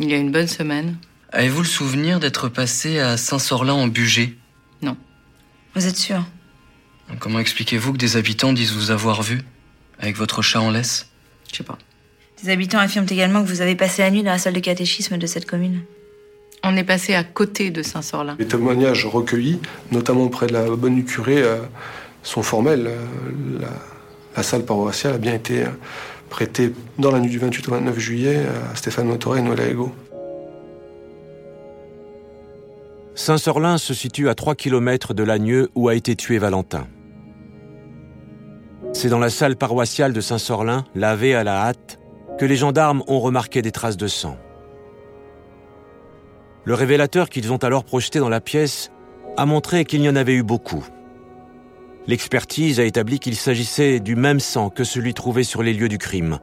Il 0.00 0.10
y 0.10 0.14
a 0.14 0.16
une 0.16 0.32
bonne 0.32 0.48
semaine. 0.48 0.96
Avez-vous 1.32 1.60
le 1.60 1.68
souvenir 1.68 2.18
d'être 2.18 2.48
passé 2.48 2.98
à 2.98 3.16
Saint-Sorlin 3.16 3.74
en 3.74 3.86
Bugey 3.86 4.34
Vous 4.82 5.86
êtes 5.86 5.96
sûr? 5.96 6.26
Comment 7.20 7.38
expliquez-vous 7.38 7.92
que 7.92 7.98
des 7.98 8.16
habitants 8.16 8.52
disent 8.52 8.72
vous 8.72 8.90
avoir 8.90 9.22
vu 9.22 9.40
Avec 10.00 10.16
votre 10.16 10.42
chat 10.42 10.60
en 10.60 10.72
laisse? 10.72 11.08
Je 11.52 11.58
sais 11.58 11.64
pas. 11.64 11.78
Des 12.42 12.50
habitants 12.50 12.78
affirment 12.80 13.06
également 13.08 13.44
que 13.44 13.48
vous 13.48 13.60
avez 13.60 13.76
passé 13.76 14.02
la 14.02 14.10
nuit 14.10 14.24
dans 14.24 14.32
la 14.32 14.38
salle 14.38 14.54
de 14.54 14.60
catéchisme 14.60 15.16
de 15.16 15.26
cette 15.28 15.46
commune. 15.46 15.82
On 16.64 16.76
est 16.76 16.84
passé 16.84 17.14
à 17.14 17.22
côté 17.22 17.70
de 17.70 17.82
Saint-Sorlin. 17.82 18.34
Les 18.40 18.46
témoignages 18.48 19.06
recueillis, 19.06 19.60
notamment 19.92 20.24
auprès 20.24 20.48
de 20.48 20.52
la 20.54 20.64
bonne 20.64 20.96
du 20.96 21.04
curé, 21.04 21.40
euh, 21.40 21.58
sont 22.24 22.42
formels. 22.42 22.88
Euh, 22.88 23.60
La, 23.60 23.68
la 24.36 24.42
salle 24.42 24.64
paroissiale 24.64 25.14
a 25.14 25.18
bien 25.18 25.34
été 25.34 25.64
euh, 25.64 25.70
prêtée 26.28 26.72
dans 26.98 27.10
la 27.10 27.20
nuit 27.20 27.30
du 27.30 27.38
28 27.38 27.68
au 27.68 27.72
29 27.72 27.98
juillet 27.98 28.36
euh, 28.36 28.72
à 28.72 28.76
Stéphane 28.76 29.06
Motoré 29.06 29.40
et 29.40 29.42
Noëlla 29.42 29.68
Ego. 29.68 29.92
Saint-Sorlin 33.14 33.76
se 33.76 33.92
situe 33.92 34.28
à 34.28 34.34
3 34.34 34.54
km 34.54 35.12
de 35.12 35.22
Lagneux 35.22 35.68
où 35.74 35.88
a 35.88 35.94
été 35.94 36.16
tué 36.16 36.38
Valentin. 36.38 36.86
C'est 38.92 39.08
dans 39.08 39.18
la 39.18 39.30
salle 39.30 39.56
paroissiale 39.56 40.12
de 40.12 40.20
Saint-Sorlin, 40.20 40.84
lavée 40.94 41.34
à 41.34 41.44
la 41.44 41.66
hâte, 41.66 41.98
que 42.38 42.46
les 42.46 42.56
gendarmes 42.56 43.02
ont 43.06 43.20
remarqué 43.20 43.62
des 43.62 43.72
traces 43.72 43.96
de 43.96 44.06
sang. 44.06 44.36
Le 46.64 46.74
révélateur 46.74 47.28
qu'ils 47.28 47.52
ont 47.52 47.58
alors 47.58 47.84
projeté 47.84 48.18
dans 48.20 48.28
la 48.28 48.40
pièce 48.40 48.90
a 49.36 49.46
montré 49.46 49.84
qu'il 49.84 50.02
y 50.02 50.08
en 50.08 50.16
avait 50.16 50.34
eu 50.34 50.42
beaucoup. 50.42 50.84
L'expertise 52.06 52.80
a 52.80 52.84
établi 52.84 53.18
qu'il 53.18 53.36
s'agissait 53.36 54.00
du 54.00 54.16
même 54.16 54.40
sang 54.40 54.70
que 54.70 54.84
celui 54.84 55.14
trouvé 55.14 55.44
sur 55.44 55.62
les 55.62 55.72
lieux 55.72 55.88
du 55.88 55.98
crime. 55.98 56.38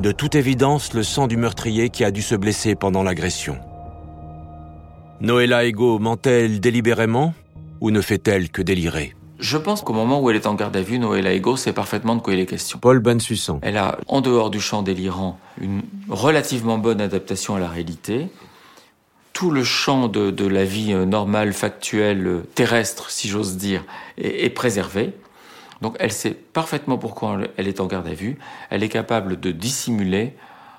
De 0.00 0.10
toute 0.12 0.34
évidence, 0.34 0.92
le 0.92 1.02
sang 1.02 1.28
du 1.28 1.36
meurtrier 1.36 1.88
qui 1.88 2.04
a 2.04 2.10
dû 2.10 2.22
se 2.22 2.34
blesser 2.34 2.74
pendant 2.74 3.02
l'agression. 3.02 3.58
Noëlla 5.20 5.64
Ego 5.64 5.98
ment-elle 5.98 6.58
délibérément 6.58 7.32
ou 7.80 7.90
ne 7.90 8.00
fait-elle 8.00 8.50
que 8.50 8.60
délirer? 8.60 9.14
Je 9.38 9.56
pense 9.56 9.82
qu'au 9.82 9.92
moment 9.92 10.20
où 10.20 10.30
elle 10.30 10.36
est 10.36 10.46
en 10.46 10.54
garde 10.54 10.76
à 10.76 10.82
vue, 10.82 10.98
Noëlla 10.98 11.32
Ego 11.34 11.56
sait 11.56 11.72
parfaitement 11.72 12.16
de 12.16 12.22
quoi 12.22 12.34
il 12.34 12.40
est 12.40 12.46
question. 12.46 12.78
Paul 12.78 12.98
Bensussan. 12.98 13.58
Elle 13.62 13.76
a, 13.76 13.98
en 14.08 14.20
dehors 14.20 14.50
du 14.50 14.60
champ 14.60 14.82
délirant, 14.82 15.38
une 15.60 15.82
relativement 16.08 16.78
bonne 16.78 17.00
adaptation 17.00 17.54
à 17.54 17.60
la 17.60 17.68
réalité. 17.68 18.28
Tout 19.34 19.50
le 19.50 19.62
champ 19.62 20.08
de, 20.08 20.46
la 20.46 20.64
vie 20.64 20.94
euh, 20.94 21.04
normale, 21.04 21.52
factuelle, 21.52 22.26
euh, 22.26 22.46
terrestre, 22.54 23.10
si 23.10 23.28
j'ose 23.28 23.56
dire, 23.56 23.84
est, 24.16 24.48
préservé. 24.48 25.12
Donc 25.82 25.96
elle 26.00 26.12
sait 26.12 26.30
parfaitement 26.30 26.96
pourquoi 26.96 27.38
elle 27.58 27.68
est 27.68 27.80
en 27.80 27.86
garde 27.86 28.06
à 28.06 28.14
vue. 28.14 28.38
Elle 28.70 28.82
est 28.82 28.88
capable 28.88 29.38
de 29.38 29.50
dissimuler, 29.50 30.34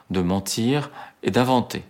de 0.10 0.22
mentir 0.22 0.90
et 1.22 1.30
d'inventer. 1.30 1.84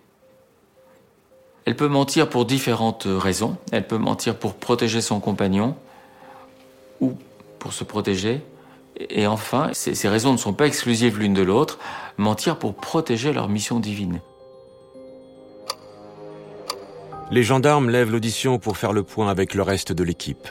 Elle 1.66 1.76
peut 1.76 1.88
mentir 1.88 2.30
pour 2.30 2.46
différentes 2.46 3.08
raisons. 3.08 3.58
Elle 3.72 3.88
peut 3.88 3.98
mentir 3.98 4.36
pour 4.36 4.56
protéger 4.56 5.02
son 5.02 5.20
compagnon 5.20 5.78
ou 7.00 7.14
pour 7.60 7.74
se 7.74 7.84
protéger. 7.84 8.42
Et 8.98 9.28
enfin, 9.28 9.70
ces 9.74 10.10
raisons 10.10 10.32
ne 10.32 10.38
sont 10.38 10.54
pas 10.54 10.68
exclusives 10.68 11.20
l'une 11.20 11.34
de 11.34 11.42
l'autre. 11.42 11.80
Mentir 12.18 12.58
pour 12.58 12.76
protéger 12.76 13.34
leur 13.34 13.50
mission 13.50 13.80
divine. 13.80 14.20
Les 17.32 17.44
gendarmes 17.44 17.90
lèvent 17.90 18.12
l'audition 18.12 18.60
pour 18.60 18.78
faire 18.78 18.94
le 18.94 19.02
point 19.04 19.30
avec 19.30 19.56
le 19.56 19.64
reste 19.64 19.92
de 19.92 20.04
l'équipe. 20.04 20.48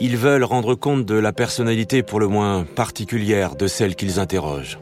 Ils 0.00 0.16
veulent 0.16 0.44
rendre 0.44 0.74
compte 0.74 1.06
de 1.06 1.14
la 1.14 1.32
personnalité 1.32 2.02
pour 2.02 2.20
le 2.20 2.28
moins 2.28 2.64
particulière 2.64 3.56
de 3.56 3.66
celle 3.66 3.96
qu'ils 3.96 4.20
interrogent. 4.20 4.78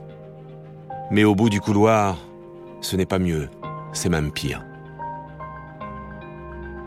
Mais 1.10 1.24
au 1.24 1.34
bout 1.34 1.50
du 1.50 1.60
couloir, 1.60 2.18
ce 2.80 2.96
n'est 2.96 3.06
pas 3.06 3.20
mieux, 3.20 3.48
c'est 3.92 4.08
même 4.08 4.32
pire. 4.32 4.64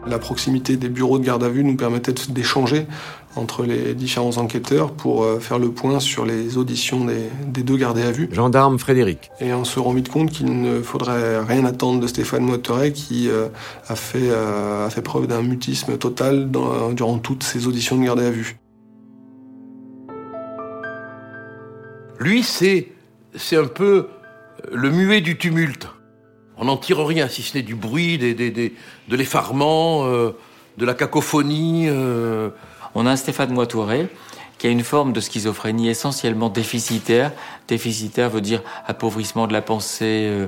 La 0.10 0.18
proximité 0.18 0.76
des 0.76 0.90
bureaux 0.90 1.20
de 1.20 1.26
garde 1.26 1.44
à 1.44 1.50
vue 1.50 1.64
nous 1.64 1.76
permettait 1.76 2.16
d'échanger 2.30 2.88
entre 3.36 3.64
les 3.64 3.94
différents 3.94 4.38
enquêteurs 4.38 4.92
pour 4.92 5.24
euh, 5.24 5.40
faire 5.40 5.60
le 5.60 5.70
point 5.70 6.00
sur 6.00 6.26
les 6.26 6.58
auditions 6.58 7.06
des, 7.06 7.64
deux 7.64 7.78
gardés 7.78 8.02
à 8.02 8.12
vue. 8.12 8.28
Gendarme 8.32 8.80
Frédéric. 8.80 9.30
Et 9.40 9.54
on 9.54 9.66
se 9.66 9.80
rend 9.80 9.94
compte 10.12 10.32
qu'il 10.32 10.62
ne 10.62 10.82
faudrait 10.82 11.40
rien 11.42 11.64
attendre 11.66 12.00
de 12.00 12.08
Stéphane 12.08 12.44
Motteret 12.44 12.92
qui 12.92 13.30
euh, 13.30 13.50
a, 13.88 13.96
fait, 13.96 14.30
euh, 14.30 14.88
a 14.88 14.90
fait 14.90 15.04
preuve 15.04 15.28
d'un 15.28 15.44
mutisme 15.44 15.98
total 15.98 16.50
durant 16.94 17.20
toutes 17.20 17.44
ces 17.44 17.68
auditions 17.68 17.98
de 17.98 18.06
gardés 18.06 18.26
à 18.26 18.32
vue. 18.32 18.58
Lui, 22.20 22.42
c'est, 22.42 22.88
c'est 23.36 23.58
un 23.58 23.68
peu 23.68 24.08
le 24.72 24.90
muet 24.90 25.22
du 25.22 25.38
tumulte. 25.38 25.88
On 26.60 26.66
n'en 26.66 26.78
tire 26.78 27.04
rien, 27.06 27.28
si 27.28 27.42
ce 27.42 27.58
n'est 27.58 27.64
du 27.64 27.76
bruit, 27.76 28.18
de 28.18 29.16
l'effarement, 29.16 30.06
de 30.06 30.86
la 30.86 30.94
cacophonie. 30.94 31.88
On 32.96 33.06
a 33.06 33.12
un 33.12 33.16
Stéphane 33.16 33.54
Moitouré 33.54 34.08
qui 34.60 34.68
a 34.68 34.70
une 34.70 34.84
forme 34.84 35.14
de 35.14 35.22
schizophrénie 35.22 35.88
essentiellement 35.88 36.50
déficitaire. 36.50 37.32
Déficitaire 37.68 38.30
veut 38.30 38.42
dire 38.42 38.62
appauvrissement 38.86 39.48
de 39.48 39.54
la 39.54 39.62
pensée, 39.62 40.28
euh, 40.30 40.48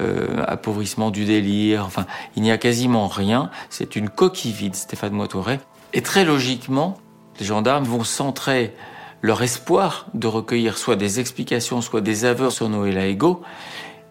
euh, 0.00 0.44
appauvrissement 0.46 1.10
du 1.10 1.24
délire. 1.24 1.84
Enfin, 1.86 2.06
il 2.36 2.42
n'y 2.42 2.52
a 2.52 2.58
quasiment 2.58 3.08
rien. 3.08 3.50
C'est 3.70 3.96
une 3.96 4.10
coquille 4.10 4.52
vide, 4.52 4.76
Stéphane 4.76 5.14
Moitouré. 5.14 5.58
Et 5.94 6.02
très 6.02 6.24
logiquement, 6.24 6.98
les 7.40 7.46
gendarmes 7.46 7.84
vont 7.84 8.04
centrer 8.04 8.74
leur 9.22 9.42
espoir 9.42 10.06
de 10.12 10.26
recueillir 10.26 10.76
soit 10.76 10.96
des 10.96 11.18
explications, 11.18 11.80
soit 11.80 12.02
des 12.02 12.26
aveux 12.26 12.50
sur 12.50 12.68
Noël 12.68 12.98
Ego, 12.98 13.42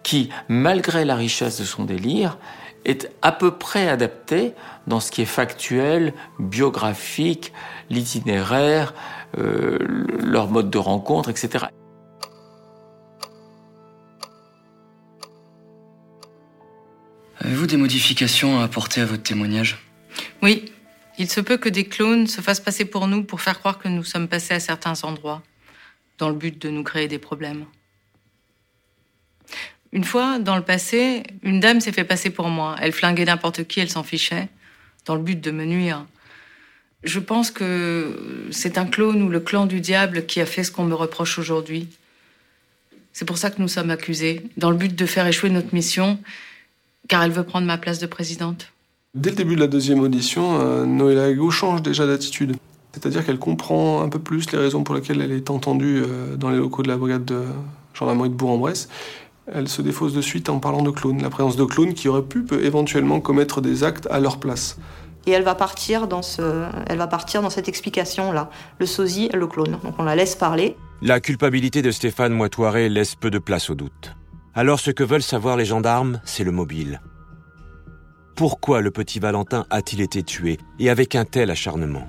qui, 0.06 0.28
malgré 0.48 1.04
la 1.04 1.16
richesse 1.16 1.58
de 1.58 1.64
son 1.64 1.84
délire, 1.84 2.38
est 2.84 3.10
à 3.22 3.32
peu 3.32 3.50
près 3.58 3.88
adapté 3.88 4.52
dans 4.86 5.00
ce 5.00 5.10
qui 5.10 5.20
est 5.20 5.24
factuel, 5.24 6.14
biographique, 6.38 7.52
l'itinéraire, 7.90 8.94
euh, 9.36 9.78
leur 10.22 10.46
mode 10.46 10.70
de 10.70 10.78
rencontre, 10.78 11.28
etc. 11.28 11.64
Avez-vous 17.40 17.66
des 17.66 17.76
modifications 17.76 18.60
à 18.60 18.62
apporter 18.62 19.00
à 19.00 19.06
votre 19.06 19.24
témoignage? 19.24 19.90
Oui. 20.40 20.70
Il 21.18 21.28
se 21.28 21.40
peut 21.40 21.56
que 21.56 21.68
des 21.68 21.88
clones 21.88 22.28
se 22.28 22.40
fassent 22.40 22.60
passer 22.60 22.84
pour 22.84 23.08
nous 23.08 23.24
pour 23.24 23.40
faire 23.40 23.58
croire 23.58 23.78
que 23.78 23.88
nous 23.88 24.04
sommes 24.04 24.28
passés 24.28 24.54
à 24.54 24.60
certains 24.60 25.02
endroits, 25.02 25.42
dans 26.18 26.28
le 26.28 26.36
but 26.36 26.62
de 26.62 26.68
nous 26.70 26.84
créer 26.84 27.08
des 27.08 27.18
problèmes. 27.18 27.64
Une 29.96 30.04
fois, 30.04 30.38
dans 30.38 30.56
le 30.56 30.62
passé, 30.62 31.22
une 31.42 31.58
dame 31.58 31.80
s'est 31.80 31.90
fait 31.90 32.04
passer 32.04 32.28
pour 32.28 32.48
moi. 32.48 32.76
Elle 32.82 32.92
flinguait 32.92 33.24
n'importe 33.24 33.64
qui, 33.64 33.80
elle 33.80 33.88
s'en 33.88 34.02
fichait, 34.02 34.50
dans 35.06 35.14
le 35.14 35.22
but 35.22 35.40
de 35.40 35.50
me 35.50 35.64
nuire. 35.64 36.04
Je 37.02 37.18
pense 37.18 37.50
que 37.50 38.46
c'est 38.50 38.76
un 38.76 38.84
clone 38.84 39.22
ou 39.22 39.30
le 39.30 39.40
clan 39.40 39.64
du 39.64 39.80
diable 39.80 40.26
qui 40.26 40.42
a 40.42 40.44
fait 40.44 40.64
ce 40.64 40.70
qu'on 40.70 40.84
me 40.84 40.92
reproche 40.92 41.38
aujourd'hui. 41.38 41.88
C'est 43.14 43.24
pour 43.24 43.38
ça 43.38 43.48
que 43.48 43.62
nous 43.62 43.68
sommes 43.68 43.88
accusés, 43.88 44.42
dans 44.58 44.70
le 44.70 44.76
but 44.76 44.94
de 44.94 45.06
faire 45.06 45.26
échouer 45.26 45.48
notre 45.48 45.74
mission, 45.74 46.18
car 47.08 47.22
elle 47.22 47.32
veut 47.32 47.44
prendre 47.44 47.66
ma 47.66 47.78
place 47.78 47.98
de 47.98 48.06
présidente. 48.06 48.70
Dès 49.14 49.30
le 49.30 49.36
début 49.36 49.54
de 49.54 49.60
la 49.60 49.66
deuxième 49.66 50.00
audition, 50.00 50.60
euh, 50.60 50.84
Noëlla 50.84 51.32
change 51.50 51.80
déjà 51.80 52.06
d'attitude. 52.06 52.54
C'est-à-dire 52.92 53.24
qu'elle 53.24 53.38
comprend 53.38 54.02
un 54.02 54.10
peu 54.10 54.18
plus 54.18 54.52
les 54.52 54.58
raisons 54.58 54.84
pour 54.84 54.94
lesquelles 54.94 55.22
elle 55.22 55.32
est 55.32 55.48
entendue 55.48 56.02
euh, 56.04 56.36
dans 56.36 56.50
les 56.50 56.58
locaux 56.58 56.82
de 56.82 56.88
la 56.88 56.98
brigade 56.98 57.24
de 57.24 57.44
gendarmerie 57.94 58.28
de 58.28 58.34
Bourg-en-Bresse 58.34 58.90
elle 59.52 59.68
se 59.68 59.82
défausse 59.82 60.12
de 60.12 60.20
suite 60.20 60.48
en 60.48 60.58
parlant 60.58 60.82
de 60.82 60.90
clones, 60.90 61.22
la 61.22 61.30
présence 61.30 61.56
de 61.56 61.64
clones 61.64 61.94
qui 61.94 62.08
auraient 62.08 62.22
pu 62.22 62.44
éventuellement 62.60 63.20
commettre 63.20 63.60
des 63.60 63.84
actes 63.84 64.08
à 64.10 64.20
leur 64.20 64.38
place. 64.38 64.78
Et 65.26 65.32
elle 65.32 65.42
va 65.42 65.54
partir 65.54 66.06
dans, 66.06 66.22
ce, 66.22 66.66
elle 66.86 66.98
va 66.98 67.06
partir 67.06 67.42
dans 67.42 67.50
cette 67.50 67.68
explication-là, 67.68 68.50
le 68.78 68.86
sosie, 68.86 69.28
le 69.34 69.46
clone. 69.46 69.78
Donc 69.82 69.94
on 69.98 70.04
la 70.04 70.14
laisse 70.14 70.36
parler. 70.36 70.76
La 71.02 71.20
culpabilité 71.20 71.82
de 71.82 71.90
Stéphane 71.90 72.32
Moitoiré 72.32 72.88
laisse 72.88 73.14
peu 73.14 73.30
de 73.30 73.38
place 73.38 73.70
au 73.70 73.74
doute. 73.74 74.14
Alors 74.54 74.80
ce 74.80 74.90
que 74.90 75.04
veulent 75.04 75.22
savoir 75.22 75.56
les 75.56 75.64
gendarmes, 75.64 76.20
c'est 76.24 76.44
le 76.44 76.52
mobile. 76.52 77.00
Pourquoi 78.36 78.80
le 78.80 78.90
petit 78.90 79.18
Valentin 79.18 79.66
a-t-il 79.70 80.00
été 80.00 80.22
tué 80.22 80.58
et 80.78 80.90
avec 80.90 81.14
un 81.14 81.24
tel 81.24 81.50
acharnement? 81.50 82.06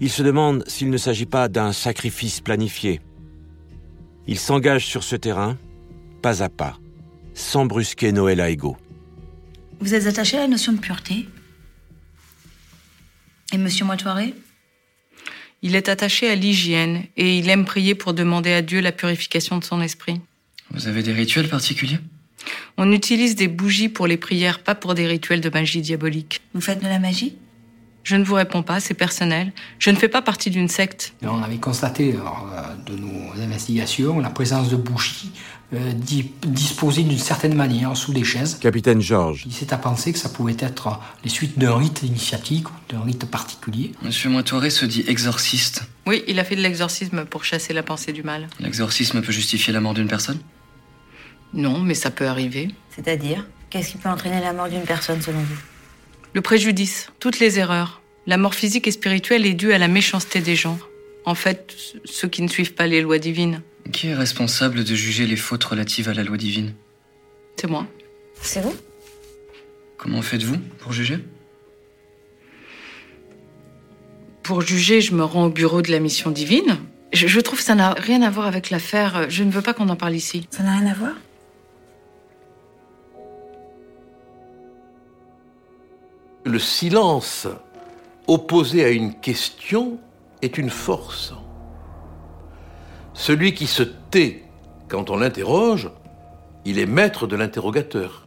Ils 0.00 0.10
se 0.10 0.22
demandent 0.22 0.64
s'il 0.66 0.90
ne 0.90 0.96
s'agit 0.96 1.26
pas 1.26 1.48
d'un 1.48 1.72
sacrifice 1.72 2.40
planifié. 2.40 3.00
Ils 4.26 4.38
s'engagent 4.38 4.86
sur 4.86 5.02
ce 5.02 5.16
terrain 5.16 5.56
pas 6.24 6.42
à 6.42 6.48
pas, 6.48 6.78
sans 7.34 7.66
brusquer 7.66 8.10
Noël 8.10 8.40
à 8.40 8.48
ego. 8.48 8.78
Vous 9.80 9.92
êtes 9.92 10.06
attaché 10.06 10.38
à 10.38 10.40
la 10.40 10.48
notion 10.48 10.72
de 10.72 10.78
pureté? 10.78 11.28
Et 13.52 13.58
Monsieur 13.58 13.84
Moitoiré? 13.84 14.32
Il 15.60 15.74
est 15.74 15.90
attaché 15.90 16.30
à 16.30 16.34
l'hygiène 16.34 17.04
et 17.18 17.36
il 17.36 17.50
aime 17.50 17.66
prier 17.66 17.94
pour 17.94 18.14
demander 18.14 18.54
à 18.54 18.62
Dieu 18.62 18.80
la 18.80 18.90
purification 18.90 19.58
de 19.58 19.64
son 19.64 19.82
esprit. 19.82 20.18
Vous 20.70 20.88
avez 20.88 21.02
des 21.02 21.12
rituels 21.12 21.50
particuliers? 21.50 21.98
On 22.78 22.90
utilise 22.90 23.34
des 23.34 23.48
bougies 23.48 23.90
pour 23.90 24.06
les 24.06 24.16
prières, 24.16 24.60
pas 24.60 24.74
pour 24.74 24.94
des 24.94 25.06
rituels 25.06 25.42
de 25.42 25.50
magie 25.50 25.82
diabolique. 25.82 26.40
Vous 26.54 26.62
faites 26.62 26.80
de 26.82 26.88
la 26.88 27.00
magie? 27.00 27.36
Je 28.04 28.16
ne 28.16 28.24
vous 28.24 28.34
réponds 28.34 28.62
pas, 28.62 28.80
c'est 28.80 28.94
personnel. 28.94 29.52
Je 29.78 29.90
ne 29.90 29.96
fais 29.96 30.08
pas 30.08 30.22
partie 30.22 30.50
d'une 30.50 30.68
secte. 30.68 31.14
On 31.22 31.42
avait 31.42 31.56
constaté 31.56 32.12
lors 32.12 32.48
euh, 32.52 32.90
de 32.90 32.96
nos 32.96 33.42
investigations 33.42 34.20
la 34.20 34.30
présence 34.30 34.68
de 34.68 34.76
bougies 34.76 35.32
euh, 35.72 35.92
disposées 36.46 37.02
d'une 37.02 37.18
certaine 37.18 37.54
manière 37.54 37.96
sous 37.96 38.12
des 38.12 38.22
chaises. 38.22 38.58
Capitaine 38.60 39.00
Georges. 39.00 39.42
Il 39.46 39.52
s'est 39.52 39.72
à 39.72 39.78
penser 39.78 40.12
que 40.12 40.18
ça 40.18 40.28
pouvait 40.28 40.56
être 40.58 41.00
les 41.24 41.30
suites 41.30 41.58
d'un 41.58 41.76
rite 41.76 42.02
initiatique 42.02 42.68
ou 42.68 42.74
d'un 42.90 43.00
rite 43.00 43.24
particulier. 43.24 43.92
Monsieur 44.02 44.30
Moitouré 44.30 44.70
se 44.70 44.84
dit 44.84 45.04
exorciste. 45.08 45.88
Oui, 46.06 46.22
il 46.28 46.38
a 46.38 46.44
fait 46.44 46.56
de 46.56 46.60
l'exorcisme 46.60 47.24
pour 47.24 47.44
chasser 47.44 47.72
la 47.72 47.82
pensée 47.82 48.12
du 48.12 48.22
mal. 48.22 48.48
L'exorcisme 48.60 49.22
peut 49.22 49.32
justifier 49.32 49.72
la 49.72 49.80
mort 49.80 49.94
d'une 49.94 50.08
personne? 50.08 50.38
Non, 51.54 51.80
mais 51.80 51.94
ça 51.94 52.10
peut 52.10 52.26
arriver. 52.26 52.68
C'est-à-dire 52.94 53.46
Qu'est-ce 53.74 53.90
qui 53.90 53.98
peut 53.98 54.08
entraîner 54.08 54.40
la 54.40 54.52
mort 54.52 54.68
d'une 54.68 54.82
personne 54.82 55.20
selon 55.20 55.40
vous? 55.40 55.73
Le 56.34 56.42
préjudice, 56.42 57.08
toutes 57.20 57.38
les 57.38 57.58
erreurs. 57.58 58.02
La 58.26 58.36
mort 58.36 58.54
physique 58.54 58.86
et 58.88 58.90
spirituelle 58.90 59.46
est 59.46 59.54
due 59.54 59.72
à 59.72 59.78
la 59.78 59.88
méchanceté 59.88 60.40
des 60.40 60.56
gens. 60.56 60.78
En 61.24 61.34
fait, 61.34 61.74
ceux 62.04 62.28
qui 62.28 62.42
ne 62.42 62.48
suivent 62.48 62.74
pas 62.74 62.86
les 62.86 63.00
lois 63.00 63.18
divines. 63.18 63.62
Qui 63.92 64.08
est 64.08 64.14
responsable 64.14 64.84
de 64.84 64.94
juger 64.94 65.26
les 65.26 65.36
fautes 65.36 65.64
relatives 65.64 66.08
à 66.08 66.14
la 66.14 66.24
loi 66.24 66.36
divine? 66.36 66.74
C'est 67.56 67.68
moi. 67.68 67.86
C'est 68.42 68.60
vous? 68.60 68.74
Comment 69.96 70.22
faites-vous 70.22 70.58
pour 70.80 70.92
juger? 70.92 71.18
Pour 74.42 74.60
juger, 74.60 75.00
je 75.00 75.14
me 75.14 75.24
rends 75.24 75.46
au 75.46 75.50
bureau 75.50 75.80
de 75.80 75.90
la 75.90 76.00
mission 76.00 76.30
divine. 76.30 76.78
Je, 77.12 77.26
je 77.26 77.40
trouve 77.40 77.60
que 77.60 77.64
ça 77.64 77.74
n'a 77.74 77.92
rien 77.92 78.22
à 78.22 78.28
voir 78.28 78.46
avec 78.46 78.70
l'affaire. 78.70 79.30
Je 79.30 79.44
ne 79.44 79.50
veux 79.50 79.62
pas 79.62 79.72
qu'on 79.72 79.88
en 79.88 79.96
parle 79.96 80.14
ici. 80.14 80.46
Ça 80.50 80.62
n'a 80.62 80.78
rien 80.78 80.86
à 80.90 80.94
voir? 80.94 81.12
Le 86.44 86.58
silence 86.58 87.48
opposé 88.26 88.84
à 88.84 88.90
une 88.90 89.14
question 89.14 89.98
est 90.42 90.58
une 90.58 90.70
force. 90.70 91.32
Celui 93.14 93.54
qui 93.54 93.66
se 93.66 93.82
tait 93.82 94.44
quand 94.88 95.10
on 95.10 95.16
l'interroge, 95.16 95.90
il 96.64 96.78
est 96.78 96.86
maître 96.86 97.26
de 97.26 97.36
l'interrogateur. 97.36 98.26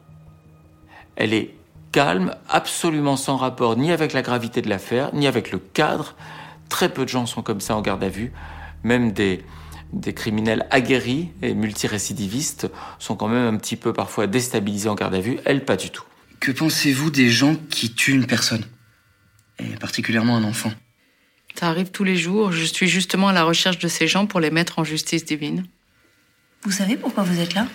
Elle 1.16 1.34
est 1.34 1.56
calme, 1.92 2.36
absolument 2.50 3.18
sans 3.18 3.38
rapport 3.38 3.78
ni 3.78 3.92
avec 3.92 4.14
la 4.14 4.22
gravité 4.22 4.62
de 4.62 4.70
l'affaire, 4.70 5.14
ni 5.14 5.28
avec 5.28 5.52
le 5.52 5.60
cadre. 5.60 6.16
Très 6.70 6.90
peu 6.90 7.04
de 7.04 7.10
gens 7.10 7.26
sont 7.26 7.42
comme 7.42 7.62
ça 7.62 7.76
en 7.76 7.82
garde 7.82 8.04
à 8.04 8.10
vue. 8.10 8.34
Même 8.84 9.12
des, 9.12 9.44
criminels 10.16 10.68
aguerris 10.70 11.30
et 11.42 11.54
multirécidivistes 11.54 12.70
sont 13.00 13.16
quand 13.16 13.28
même 13.28 13.54
un 13.54 13.58
petit 13.58 13.76
peu 13.76 13.94
parfois 13.94 14.28
déstabilisés 14.28 14.90
en 14.90 14.96
garde 14.96 15.16
à 15.16 15.20
vue. 15.20 15.40
Elle, 15.46 15.66
pas 15.66 15.76
du 15.76 15.90
tout. 15.90 16.04
Que 16.40 16.52
pensez-vous 16.52 17.10
des 17.10 17.30
gens 17.30 17.56
qui 17.56 17.94
tuent 17.94 18.14
une 18.14 18.28
personne? 18.28 18.66
Et 19.60 19.76
particulièrement 19.76 20.38
un 20.38 20.44
enfant 20.44 20.72
Ça 21.56 21.68
arrive 21.70 21.92
tous 21.92 22.04
les 22.04 22.16
jours. 22.16 22.52
Je 22.52 22.64
suis 22.64 22.88
justement 22.88 23.30
à 23.30 23.34
la 23.34 23.44
recherche 23.44 23.80
de 23.80 23.88
ces 23.88 24.08
gens 24.08 24.28
pour 24.28 24.40
les 24.40 24.52
mettre 24.52 24.80
en 24.80 24.84
justice 24.84 25.26
divine. 25.26 25.66
Vous 26.62 26.72
savez 26.72 26.96
pourquoi 26.96 27.24
vous 27.24 27.40
êtes 27.40 27.54
là? 27.54 27.68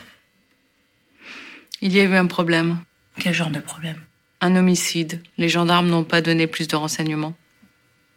Il 1.81 1.93
y 1.93 2.01
a 2.01 2.05
eu 2.05 2.15
un 2.15 2.27
problème. 2.27 2.79
Quel 3.19 3.35
genre 3.35 3.51
de 3.51 3.59
problème? 3.59 4.01
Un 4.41 4.57
homicide. 4.57 5.23
Les 5.39 5.49
gendarmes 5.49 5.89
n'ont 5.89 6.05
pas 6.05 6.23
donné 6.23 6.47
plus 6.47 6.69
de 6.69 6.77
renseignements. 6.77 7.35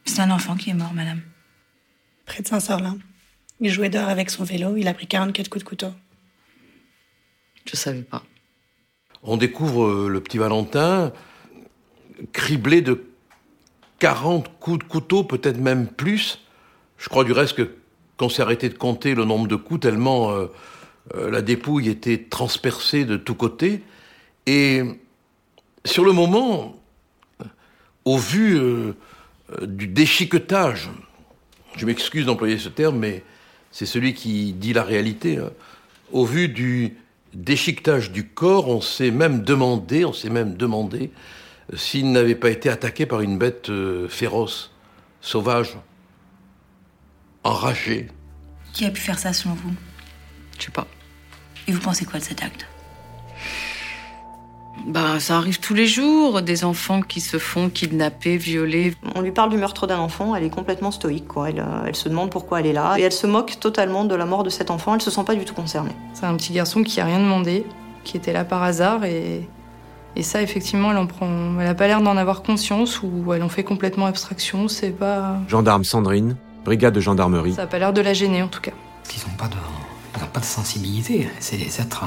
C'est 0.06 0.22
un 0.22 0.32
enfant 0.32 0.56
qui 0.56 0.70
est 0.70 0.76
mort, 0.76 0.94
madame. 0.94 1.22
Près 2.26 2.44
de 2.44 2.48
Saint-Sorlin. 2.48 2.98
Il 3.60 3.72
jouait 3.72 3.90
dehors 3.90 4.10
avec 4.10 4.30
son 4.30 4.44
vélo. 4.44 4.78
Il 4.78 4.88
a 4.88 4.94
pris 4.94 5.08
44 5.08 5.50
coups 5.50 5.64
de 5.64 5.70
couteau. 5.70 5.94
Je 7.66 7.76
savais 7.76 8.04
pas 8.04 8.24
on 9.26 9.38
découvre 9.38 9.86
euh, 9.86 10.08
le 10.08 10.22
petit 10.22 10.38
Valentin 10.38 11.12
criblé 12.32 12.82
de 12.82 13.06
40 14.00 14.50
coups 14.60 14.80
de 14.80 14.84
couteau, 14.84 15.24
peut-être 15.24 15.58
même 15.58 15.88
plus. 15.88 16.40
Je 16.98 17.10
crois 17.10 17.24
du 17.24 17.32
reste 17.32 17.56
que 17.58 17.76
qu'on 18.18 18.30
s'est 18.30 18.42
arrêté 18.42 18.70
de 18.70 18.78
compter 18.78 19.14
le 19.14 19.26
nombre 19.26 19.48
de 19.50 19.58
coups 19.58 19.82
tellement 19.82 20.32
euh, 20.32 20.46
euh, 21.16 21.30
la 21.30 21.42
dépouille 21.42 21.90
était 21.90 22.18
transpercée 22.30 23.04
de 23.04 23.18
tous 23.18 23.36
côtés. 23.36 23.84
Et 24.46 24.84
sur 25.84 26.06
le 26.06 26.14
moment, 26.14 26.80
au 28.06 28.18
vu 28.18 28.60
du 29.64 29.88
déchiquetage, 29.88 30.90
je 31.76 31.86
m'excuse 31.86 32.28
d'employer 32.28 32.58
ce 32.58 32.70
terme, 32.70 32.98
mais 33.00 33.24
c'est 33.72 33.86
celui 33.86 34.14
qui 34.14 34.54
dit 34.54 34.72
la 34.72 34.84
réalité, 34.84 35.38
hein. 35.38 35.50
au 36.12 36.26
vu 36.26 36.48
du 36.48 36.96
déchiquetage 37.36 38.12
du 38.12 38.28
corps, 38.28 38.68
on 38.68 38.82
s'est 38.82 39.12
même 39.12 39.44
demandé, 39.44 40.06
on 40.06 40.14
s'est 40.14 40.30
même 40.30 40.56
demandé 40.56 41.12
euh, 41.72 41.78
s'il 41.78 42.12
n'avait 42.12 42.36
pas 42.36 42.50
été 42.50 42.70
attaqué 42.70 43.06
par 43.06 43.22
une 43.22 43.38
bête 43.38 43.72
féroce, 44.10 44.72
sauvage, 45.22 45.78
enragée. 47.44 48.08
Qui 48.74 48.86
a 48.86 48.92
pu 48.92 49.02
faire 49.02 49.20
ça 49.20 49.34
selon 49.34 49.56
vous? 49.56 49.74
Je 50.58 50.66
sais 50.66 50.72
pas. 50.72 50.88
Et 51.68 51.72
vous 51.72 51.80
pensez 51.80 52.06
quoi 52.06 52.20
de 52.20 52.26
cet 52.26 52.44
acte? 52.44 52.66
Bah, 54.86 55.20
ça 55.20 55.38
arrive 55.38 55.60
tous 55.60 55.74
les 55.74 55.88
jours, 55.88 56.42
des 56.42 56.64
enfants 56.64 57.02
qui 57.02 57.22
se 57.22 57.38
font 57.38 57.70
kidnapper, 57.70 58.38
violer. 58.38 58.94
On 59.16 59.22
lui 59.22 59.32
parle 59.32 59.50
du 59.50 59.58
meurtre 59.58 59.88
d'un 59.88 59.98
enfant, 59.98 60.36
elle 60.36 60.44
est 60.44 60.50
complètement 60.50 60.92
stoïque, 60.92 61.28
quoi. 61.28 61.50
Elle, 61.50 61.60
euh, 61.60 61.86
elle, 61.88 61.96
se 61.96 62.10
demande 62.10 62.30
pourquoi 62.30 62.60
elle 62.60 62.68
est 62.68 62.74
là, 62.74 62.96
et 62.98 63.02
elle 63.02 63.12
se 63.12 63.26
moque 63.26 63.60
totalement 63.60 64.06
de 64.06 64.14
la 64.16 64.26
mort 64.26 64.44
de 64.44 64.50
cet 64.50 64.70
enfant, 64.70 64.96
elle 64.96 65.02
se 65.02 65.10
sent 65.10 65.24
pas 65.26 65.36
du 65.36 65.46
tout 65.46 65.56
concernée. 65.56 65.96
C'est 66.14 66.26
un 66.26 66.36
petit 66.36 66.54
garçon 66.54 66.84
qui 66.84 67.00
a 67.02 67.06
rien 67.06 67.20
demandé, 67.20 67.66
qui 68.04 68.18
était 68.18 68.34
là 68.34 68.46
par 68.46 68.62
hasard, 68.64 69.06
et, 69.06 69.48
et 70.16 70.24
ça, 70.24 70.42
effectivement, 70.42 70.92
elle 70.92 70.98
en 70.98 71.08
prend. 71.08 71.60
Elle 71.60 71.68
a 71.68 71.76
pas 71.76 71.88
l'air 71.88 72.02
d'en 72.02 72.18
avoir 72.18 72.44
conscience, 72.44 73.02
ou 73.02 73.34
elle 73.34 73.44
en 73.44 73.50
fait 73.50 73.64
complètement 73.64 74.06
abstraction, 74.06 74.68
c'est 74.68 74.92
pas. 74.92 75.40
Gendarme 75.48 75.84
Sandrine, 75.84 76.36
brigade 76.64 76.94
de 76.94 77.02
gendarmerie. 77.02 77.54
Ça 77.54 77.64
a 77.64 77.68
pas 77.68 77.80
l'air 77.80 77.94
de 77.94 78.02
la 78.02 78.14
gêner, 78.14 78.44
en 78.44 78.50
tout 78.50 78.62
cas. 78.62 78.74
Ils 79.16 79.30
n'ont 79.30 79.38
pas, 79.38 79.48
de... 79.48 80.26
pas 80.32 80.40
de 80.40 80.46
sensibilité, 80.46 81.30
c'est 81.40 81.58
des 81.58 81.82
êtres. 81.82 82.04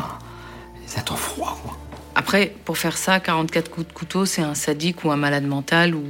des 0.86 0.98
êtres 0.98 1.16
froids, 1.16 1.56
quoi. 1.64 1.76
Après, 2.18 2.52
pour 2.64 2.78
faire 2.78 2.98
ça, 2.98 3.20
44 3.20 3.70
coups 3.70 3.86
de 3.86 3.92
couteau, 3.92 4.26
c'est 4.26 4.42
un 4.42 4.56
sadique 4.56 5.04
ou 5.04 5.12
un 5.12 5.16
malade 5.16 5.44
mental 5.44 5.94
ou, 5.94 6.04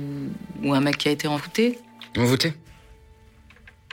ou 0.62 0.73
un 0.73 0.81
mec 0.81 0.97
qui 0.97 1.09
a 1.09 1.11
été 1.11 1.29
envoûté. 1.29 1.79
Envoûté? 2.17 2.55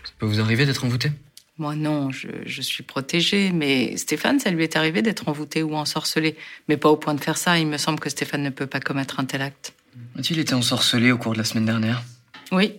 Ça 0.05 0.13
peut 0.17 0.25
vous 0.25 0.39
arriver 0.39 0.65
d'être 0.65 0.85
envoûté? 0.85 1.11
Moi, 1.57 1.75
non, 1.75 2.11
je, 2.11 2.29
je, 2.45 2.61
suis 2.61 2.83
protégée. 2.83 3.51
Mais 3.51 3.97
Stéphane, 3.97 4.39
ça 4.39 4.49
lui 4.49 4.63
est 4.63 4.77
arrivé 4.77 5.01
d'être 5.01 5.27
envoûté 5.27 5.61
ou 5.61 5.75
ensorcelé. 5.75 6.37
Mais 6.69 6.77
pas 6.77 6.87
au 6.87 6.95
point 6.95 7.15
de 7.15 7.21
faire 7.21 7.37
ça. 7.37 7.59
Il 7.59 7.67
me 7.67 7.77
semble 7.77 7.99
que 7.99 8.09
Stéphane 8.09 8.43
ne 8.43 8.49
peut 8.49 8.65
pas 8.65 8.79
commettre 8.79 9.19
un 9.19 9.25
tel 9.25 9.41
acte. 9.41 9.73
A-t-il 10.17 10.39
été 10.39 10.53
ensorcelé 10.53 11.11
au 11.11 11.17
cours 11.17 11.33
de 11.33 11.37
la 11.37 11.43
semaine 11.43 11.65
dernière? 11.65 12.01
Oui, 12.53 12.77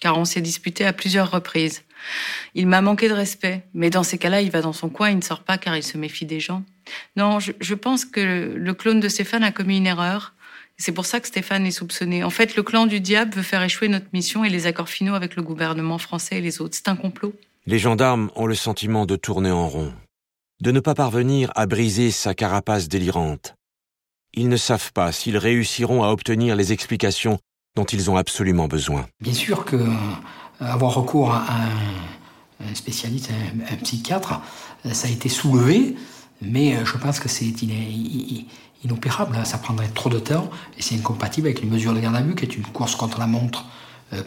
car 0.00 0.16
on 0.16 0.24
s'est 0.24 0.40
disputé 0.40 0.86
à 0.86 0.92
plusieurs 0.92 1.32
reprises. 1.32 1.82
Il 2.54 2.68
m'a 2.68 2.82
manqué 2.82 3.08
de 3.08 3.14
respect, 3.14 3.64
mais 3.74 3.90
dans 3.90 4.04
ces 4.04 4.16
cas-là, 4.16 4.42
il 4.42 4.52
va 4.52 4.60
dans 4.60 4.72
son 4.72 4.90
coin, 4.90 5.10
il 5.10 5.16
ne 5.16 5.22
sort 5.22 5.42
pas 5.42 5.58
car 5.58 5.76
il 5.76 5.82
se 5.82 5.98
méfie 5.98 6.24
des 6.24 6.38
gens. 6.38 6.62
Non, 7.16 7.38
je, 7.40 7.74
pense 7.74 8.04
que 8.04 8.54
le, 8.56 8.74
clone 8.74 9.00
de 9.00 9.08
Stéphane 9.08 9.42
a 9.42 9.52
commis 9.52 9.78
une 9.78 9.86
erreur. 9.86 10.34
C'est 10.78 10.92
pour 10.92 11.06
ça 11.06 11.20
que 11.20 11.26
Stéphane 11.26 11.64
est 11.66 11.70
soupçonné. 11.70 12.22
En 12.22 12.30
fait, 12.30 12.56
le 12.56 12.62
clan 12.62 12.86
du 12.86 13.00
diable 13.00 13.34
veut 13.34 13.42
faire 13.42 13.62
échouer 13.62 13.88
notre 13.88 14.06
mission 14.12 14.44
et 14.44 14.50
les 14.50 14.66
accords 14.66 14.88
finaux 14.88 15.14
avec 15.14 15.36
le 15.36 15.42
gouvernement 15.42 15.98
français 15.98 16.38
et 16.38 16.40
les 16.40 16.60
autres. 16.60 16.76
C'est 16.76 16.88
un 16.88 16.96
complot. 16.96 17.34
Les 17.66 17.78
gendarmes 17.78 18.30
ont 18.36 18.46
le 18.46 18.54
sentiment 18.54 19.06
de 19.06 19.16
tourner 19.16 19.50
en 19.50 19.68
rond, 19.68 19.92
de 20.60 20.70
ne 20.70 20.80
pas 20.80 20.94
parvenir 20.94 21.50
à 21.56 21.66
briser 21.66 22.10
sa 22.10 22.34
carapace 22.34 22.88
délirante. 22.88 23.54
Ils 24.34 24.48
ne 24.48 24.56
savent 24.56 24.92
pas 24.92 25.12
s'ils 25.12 25.38
réussiront 25.38 26.04
à 26.04 26.08
obtenir 26.08 26.56
les 26.56 26.72
explications 26.72 27.38
dont 27.74 27.84
ils 27.84 28.10
ont 28.10 28.16
absolument 28.16 28.68
besoin. 28.68 29.06
Bien 29.20 29.32
sûr 29.32 29.64
que 29.64 29.76
euh, 29.76 29.94
avoir 30.60 30.94
recours 30.94 31.32
à 31.32 31.44
un, 32.60 32.74
spécialiste, 32.74 33.30
un, 33.70 33.76
psychiatre, 33.76 34.40
euh, 34.84 34.92
ça 34.92 35.08
a 35.08 35.10
été 35.10 35.28
soulevé, 35.28 35.96
mais 36.42 36.76
euh, 36.76 36.84
je 36.84 36.96
pense 36.96 37.20
que 37.20 37.28
c'est 37.28 37.52
inopérable. 38.84 39.36
Hein. 39.36 39.44
Ça 39.44 39.58
prendrait 39.58 39.88
trop 39.88 40.10
de 40.10 40.18
temps 40.18 40.50
et 40.78 40.82
c'est 40.82 40.94
incompatible 40.94 41.48
avec 41.48 41.60
les 41.60 41.68
mesures 41.68 41.94
de 41.94 42.00
garde 42.00 42.16
à 42.16 42.22
vue, 42.22 42.34
qui 42.34 42.44
est 42.44 42.56
une 42.56 42.64
course 42.64 42.96
contre 42.96 43.18
la 43.18 43.26
montre 43.26 43.64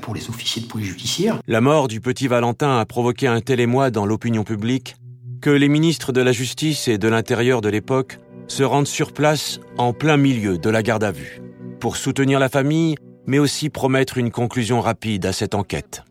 pour 0.01 0.13
les 0.13 0.29
officiers 0.29 0.61
de 0.61 0.67
police 0.67 0.87
judiciaire. 0.87 1.39
La 1.47 1.61
mort 1.61 1.87
du 1.87 2.01
petit 2.01 2.27
Valentin 2.27 2.79
a 2.79 2.85
provoqué 2.85 3.27
un 3.27 3.39
tel 3.39 3.61
émoi 3.61 3.91
dans 3.91 4.05
l'opinion 4.05 4.43
publique 4.43 4.97
que 5.41 5.49
les 5.49 5.69
ministres 5.69 6.11
de 6.11 6.19
la 6.19 6.33
Justice 6.33 6.89
et 6.89 6.97
de 6.97 7.07
l'Intérieur 7.07 7.61
de 7.61 7.69
l'époque 7.69 8.19
se 8.47 8.63
rendent 8.63 8.87
sur 8.87 9.13
place 9.13 9.59
en 9.77 9.93
plein 9.93 10.17
milieu 10.17 10.57
de 10.57 10.69
la 10.69 10.83
garde 10.83 11.03
à 11.03 11.11
vue 11.11 11.41
pour 11.79 11.95
soutenir 11.95 12.39
la 12.39 12.49
famille, 12.49 12.95
mais 13.25 13.39
aussi 13.39 13.69
promettre 13.69 14.17
une 14.17 14.31
conclusion 14.31 14.81
rapide 14.81 15.25
à 15.25 15.31
cette 15.31 15.55
enquête. 15.55 16.03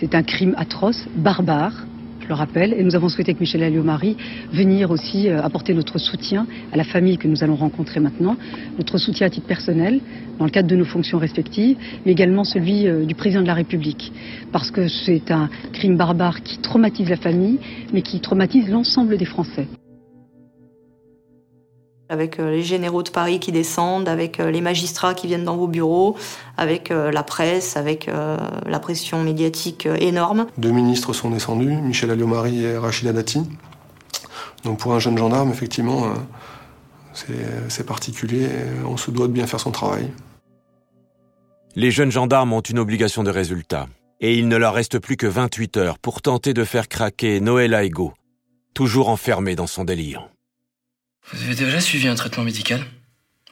C'est 0.00 0.14
un 0.14 0.22
crime 0.22 0.54
atroce, 0.56 1.06
barbare, 1.16 1.86
je 2.22 2.28
le 2.28 2.34
rappelle, 2.34 2.72
et 2.72 2.82
nous 2.82 2.94
avons 2.94 3.08
souhaité 3.08 3.34
que 3.34 3.40
Michel 3.40 3.62
Alliot-Marie 3.62 4.16
venir 4.52 4.90
aussi 4.90 5.28
euh, 5.28 5.42
apporter 5.42 5.74
notre 5.74 5.98
soutien 5.98 6.46
à 6.72 6.76
la 6.76 6.84
famille 6.84 7.18
que 7.18 7.28
nous 7.28 7.42
allons 7.42 7.56
rencontrer 7.56 8.00
maintenant, 8.00 8.36
notre 8.78 8.98
soutien 8.98 9.26
à 9.26 9.30
titre 9.30 9.46
personnel, 9.46 10.00
dans 10.38 10.44
le 10.44 10.50
cadre 10.50 10.68
de 10.68 10.76
nos 10.76 10.84
fonctions 10.84 11.18
respectives, 11.18 11.76
mais 12.06 12.12
également 12.12 12.44
celui 12.44 12.86
euh, 12.86 13.04
du 13.04 13.14
président 13.14 13.42
de 13.42 13.46
la 13.46 13.54
République, 13.54 14.12
parce 14.52 14.70
que 14.70 14.88
c'est 14.88 15.30
un 15.30 15.48
crime 15.72 15.96
barbare 15.96 16.42
qui 16.42 16.58
traumatise 16.58 17.08
la 17.08 17.16
famille, 17.16 17.58
mais 17.92 18.02
qui 18.02 18.20
traumatise 18.20 18.68
l'ensemble 18.68 19.16
des 19.16 19.24
Français 19.24 19.66
avec 22.12 22.38
euh, 22.38 22.50
les 22.50 22.62
généraux 22.62 23.02
de 23.02 23.08
Paris 23.08 23.40
qui 23.40 23.52
descendent, 23.52 24.06
avec 24.06 24.38
euh, 24.38 24.50
les 24.50 24.60
magistrats 24.60 25.14
qui 25.14 25.26
viennent 25.26 25.44
dans 25.44 25.56
vos 25.56 25.66
bureaux, 25.66 26.14
avec 26.58 26.90
euh, 26.90 27.10
la 27.10 27.22
presse, 27.22 27.76
avec 27.76 28.06
la 28.06 28.78
pression 28.78 29.22
médiatique 29.22 29.86
énorme. 29.86 30.46
Deux 30.58 30.70
ministres 30.70 31.12
sont 31.12 31.30
descendus, 31.30 31.74
Michel 31.76 32.10
Alliot-Marie 32.10 32.64
et 32.64 32.76
Rachida 32.76 33.12
Dati. 33.12 33.42
Donc 34.64 34.78
pour 34.78 34.92
un 34.92 34.98
jeune 34.98 35.16
gendarme, 35.16 35.50
effectivement, 35.50 36.12
c'est 37.14 37.86
particulier, 37.86 38.48
on 38.86 38.96
se 38.96 39.10
doit 39.10 39.28
de 39.28 39.32
bien 39.32 39.46
faire 39.46 39.60
son 39.60 39.70
travail. 39.70 40.10
Les 41.74 41.90
jeunes 41.90 42.12
gendarmes 42.12 42.52
ont 42.52 42.60
une 42.60 42.78
obligation 42.78 43.22
de 43.22 43.30
résultat, 43.30 43.86
et 44.20 44.36
il 44.36 44.48
ne 44.48 44.56
leur 44.56 44.74
reste 44.74 44.98
plus 44.98 45.16
que 45.16 45.26
28 45.26 45.76
heures 45.78 45.98
pour 45.98 46.20
tenter 46.20 46.52
de 46.52 46.64
faire 46.64 46.88
craquer 46.88 47.40
Noël 47.40 47.72
Aigo, 47.74 48.12
toujours 48.74 49.08
enfermé 49.08 49.54
dans 49.56 49.66
son 49.66 49.84
délire. 49.84 50.31
Vous 51.30 51.42
avez 51.44 51.54
déjà 51.54 51.80
suivi 51.80 52.08
un 52.08 52.14
traitement 52.14 52.44
médical 52.44 52.84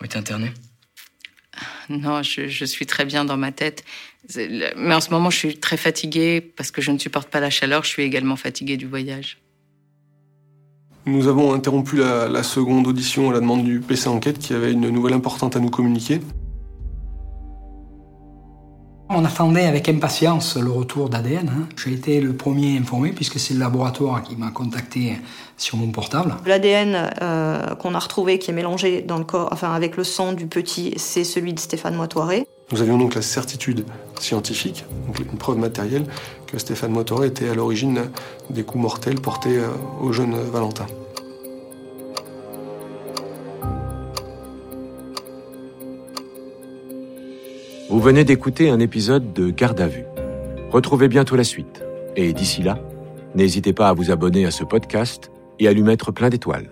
Ou 0.00 0.04
été 0.04 0.18
interné? 0.18 0.52
Non, 1.88 2.22
je, 2.22 2.64
suis 2.64 2.86
très 2.86 3.04
bien 3.04 3.24
dans 3.24 3.36
ma 3.36 3.52
tête. 3.52 3.84
Mais 4.36 4.94
en 4.94 5.00
ce 5.00 5.10
moment, 5.10 5.30
je 5.30 5.36
suis 5.36 5.58
très 5.58 5.76
fatiguée 5.76 6.40
parce 6.40 6.70
que 6.70 6.80
je 6.80 6.90
ne 6.90 6.98
supporte 6.98 7.28
pas 7.28 7.40
la 7.40 7.50
chaleur. 7.50 7.82
Je 7.82 7.88
suis 7.88 8.02
également 8.02 8.36
fatiguée 8.36 8.76
du 8.76 8.86
voyage. 8.86 9.38
Nous 11.06 11.26
avons 11.26 11.52
interrompu 11.52 11.96
la, 11.96 12.28
la 12.28 12.42
seconde 12.42 12.86
audition 12.86 13.30
à 13.30 13.32
la 13.32 13.40
demande 13.40 13.64
du 13.64 13.80
PC 13.80 14.08
Enquête 14.08 14.38
qui 14.38 14.54
avait 14.54 14.72
une 14.72 14.90
nouvelle 14.90 15.14
importante 15.14 15.56
à 15.56 15.60
nous 15.60 15.70
communiquer. 15.70 16.20
On 19.12 19.24
attendait 19.24 19.66
avec 19.66 19.88
impatience 19.88 20.56
le 20.56 20.70
retour 20.70 21.08
d'ADN. 21.08 21.48
Hein. 21.48 21.66
J'ai 21.76 21.92
été 21.92 22.20
le 22.20 22.32
premier 22.32 22.78
informé 22.78 23.10
puisque 23.10 23.40
c'est 23.40 23.54
le 23.54 23.58
laboratoire 23.58 24.22
qui 24.22 24.36
m'a 24.36 24.52
contacté 24.52 25.18
sur 25.56 25.78
mon 25.78 25.90
portable. 25.90 26.36
L'ADN 26.46 27.10
euh, 27.20 27.74
qu'on 27.74 27.96
a 27.96 27.98
retrouvé 27.98 28.38
qui 28.38 28.52
est 28.52 28.54
mélangé 28.54 29.02
dans 29.02 29.18
le 29.18 29.24
corps, 29.24 29.48
enfin 29.50 29.72
avec 29.72 29.96
le 29.96 30.04
sang 30.04 30.32
du 30.32 30.46
petit, 30.46 30.94
c'est 30.96 31.24
celui 31.24 31.52
de 31.54 31.58
Stéphane 31.58 31.96
Moitoiré. 31.96 32.46
Nous 32.70 32.82
avions 32.82 32.98
donc 32.98 33.16
la 33.16 33.22
certitude 33.22 33.84
scientifique, 34.20 34.84
donc 35.08 35.18
une 35.18 35.38
preuve 35.38 35.58
matérielle, 35.58 36.04
que 36.46 36.56
Stéphane 36.58 36.92
Moitoiré 36.92 37.26
était 37.26 37.48
à 37.48 37.54
l'origine 37.54 38.02
des 38.48 38.62
coups 38.62 38.82
mortels 38.82 39.20
portés 39.20 39.58
euh, 39.58 39.70
au 40.00 40.12
jeune 40.12 40.36
Valentin. 40.52 40.86
Vous 47.90 47.98
venez 47.98 48.22
d'écouter 48.22 48.70
un 48.70 48.78
épisode 48.78 49.32
de 49.32 49.50
Garde 49.50 49.80
à 49.80 49.88
vue. 49.88 50.04
Retrouvez 50.70 51.08
bientôt 51.08 51.34
la 51.34 51.42
suite. 51.42 51.82
Et 52.14 52.32
d'ici 52.32 52.62
là, 52.62 52.78
n'hésitez 53.34 53.72
pas 53.72 53.88
à 53.88 53.92
vous 53.94 54.12
abonner 54.12 54.46
à 54.46 54.52
ce 54.52 54.62
podcast 54.62 55.32
et 55.58 55.66
à 55.66 55.72
lui 55.72 55.82
mettre 55.82 56.12
plein 56.12 56.28
d'étoiles. 56.28 56.70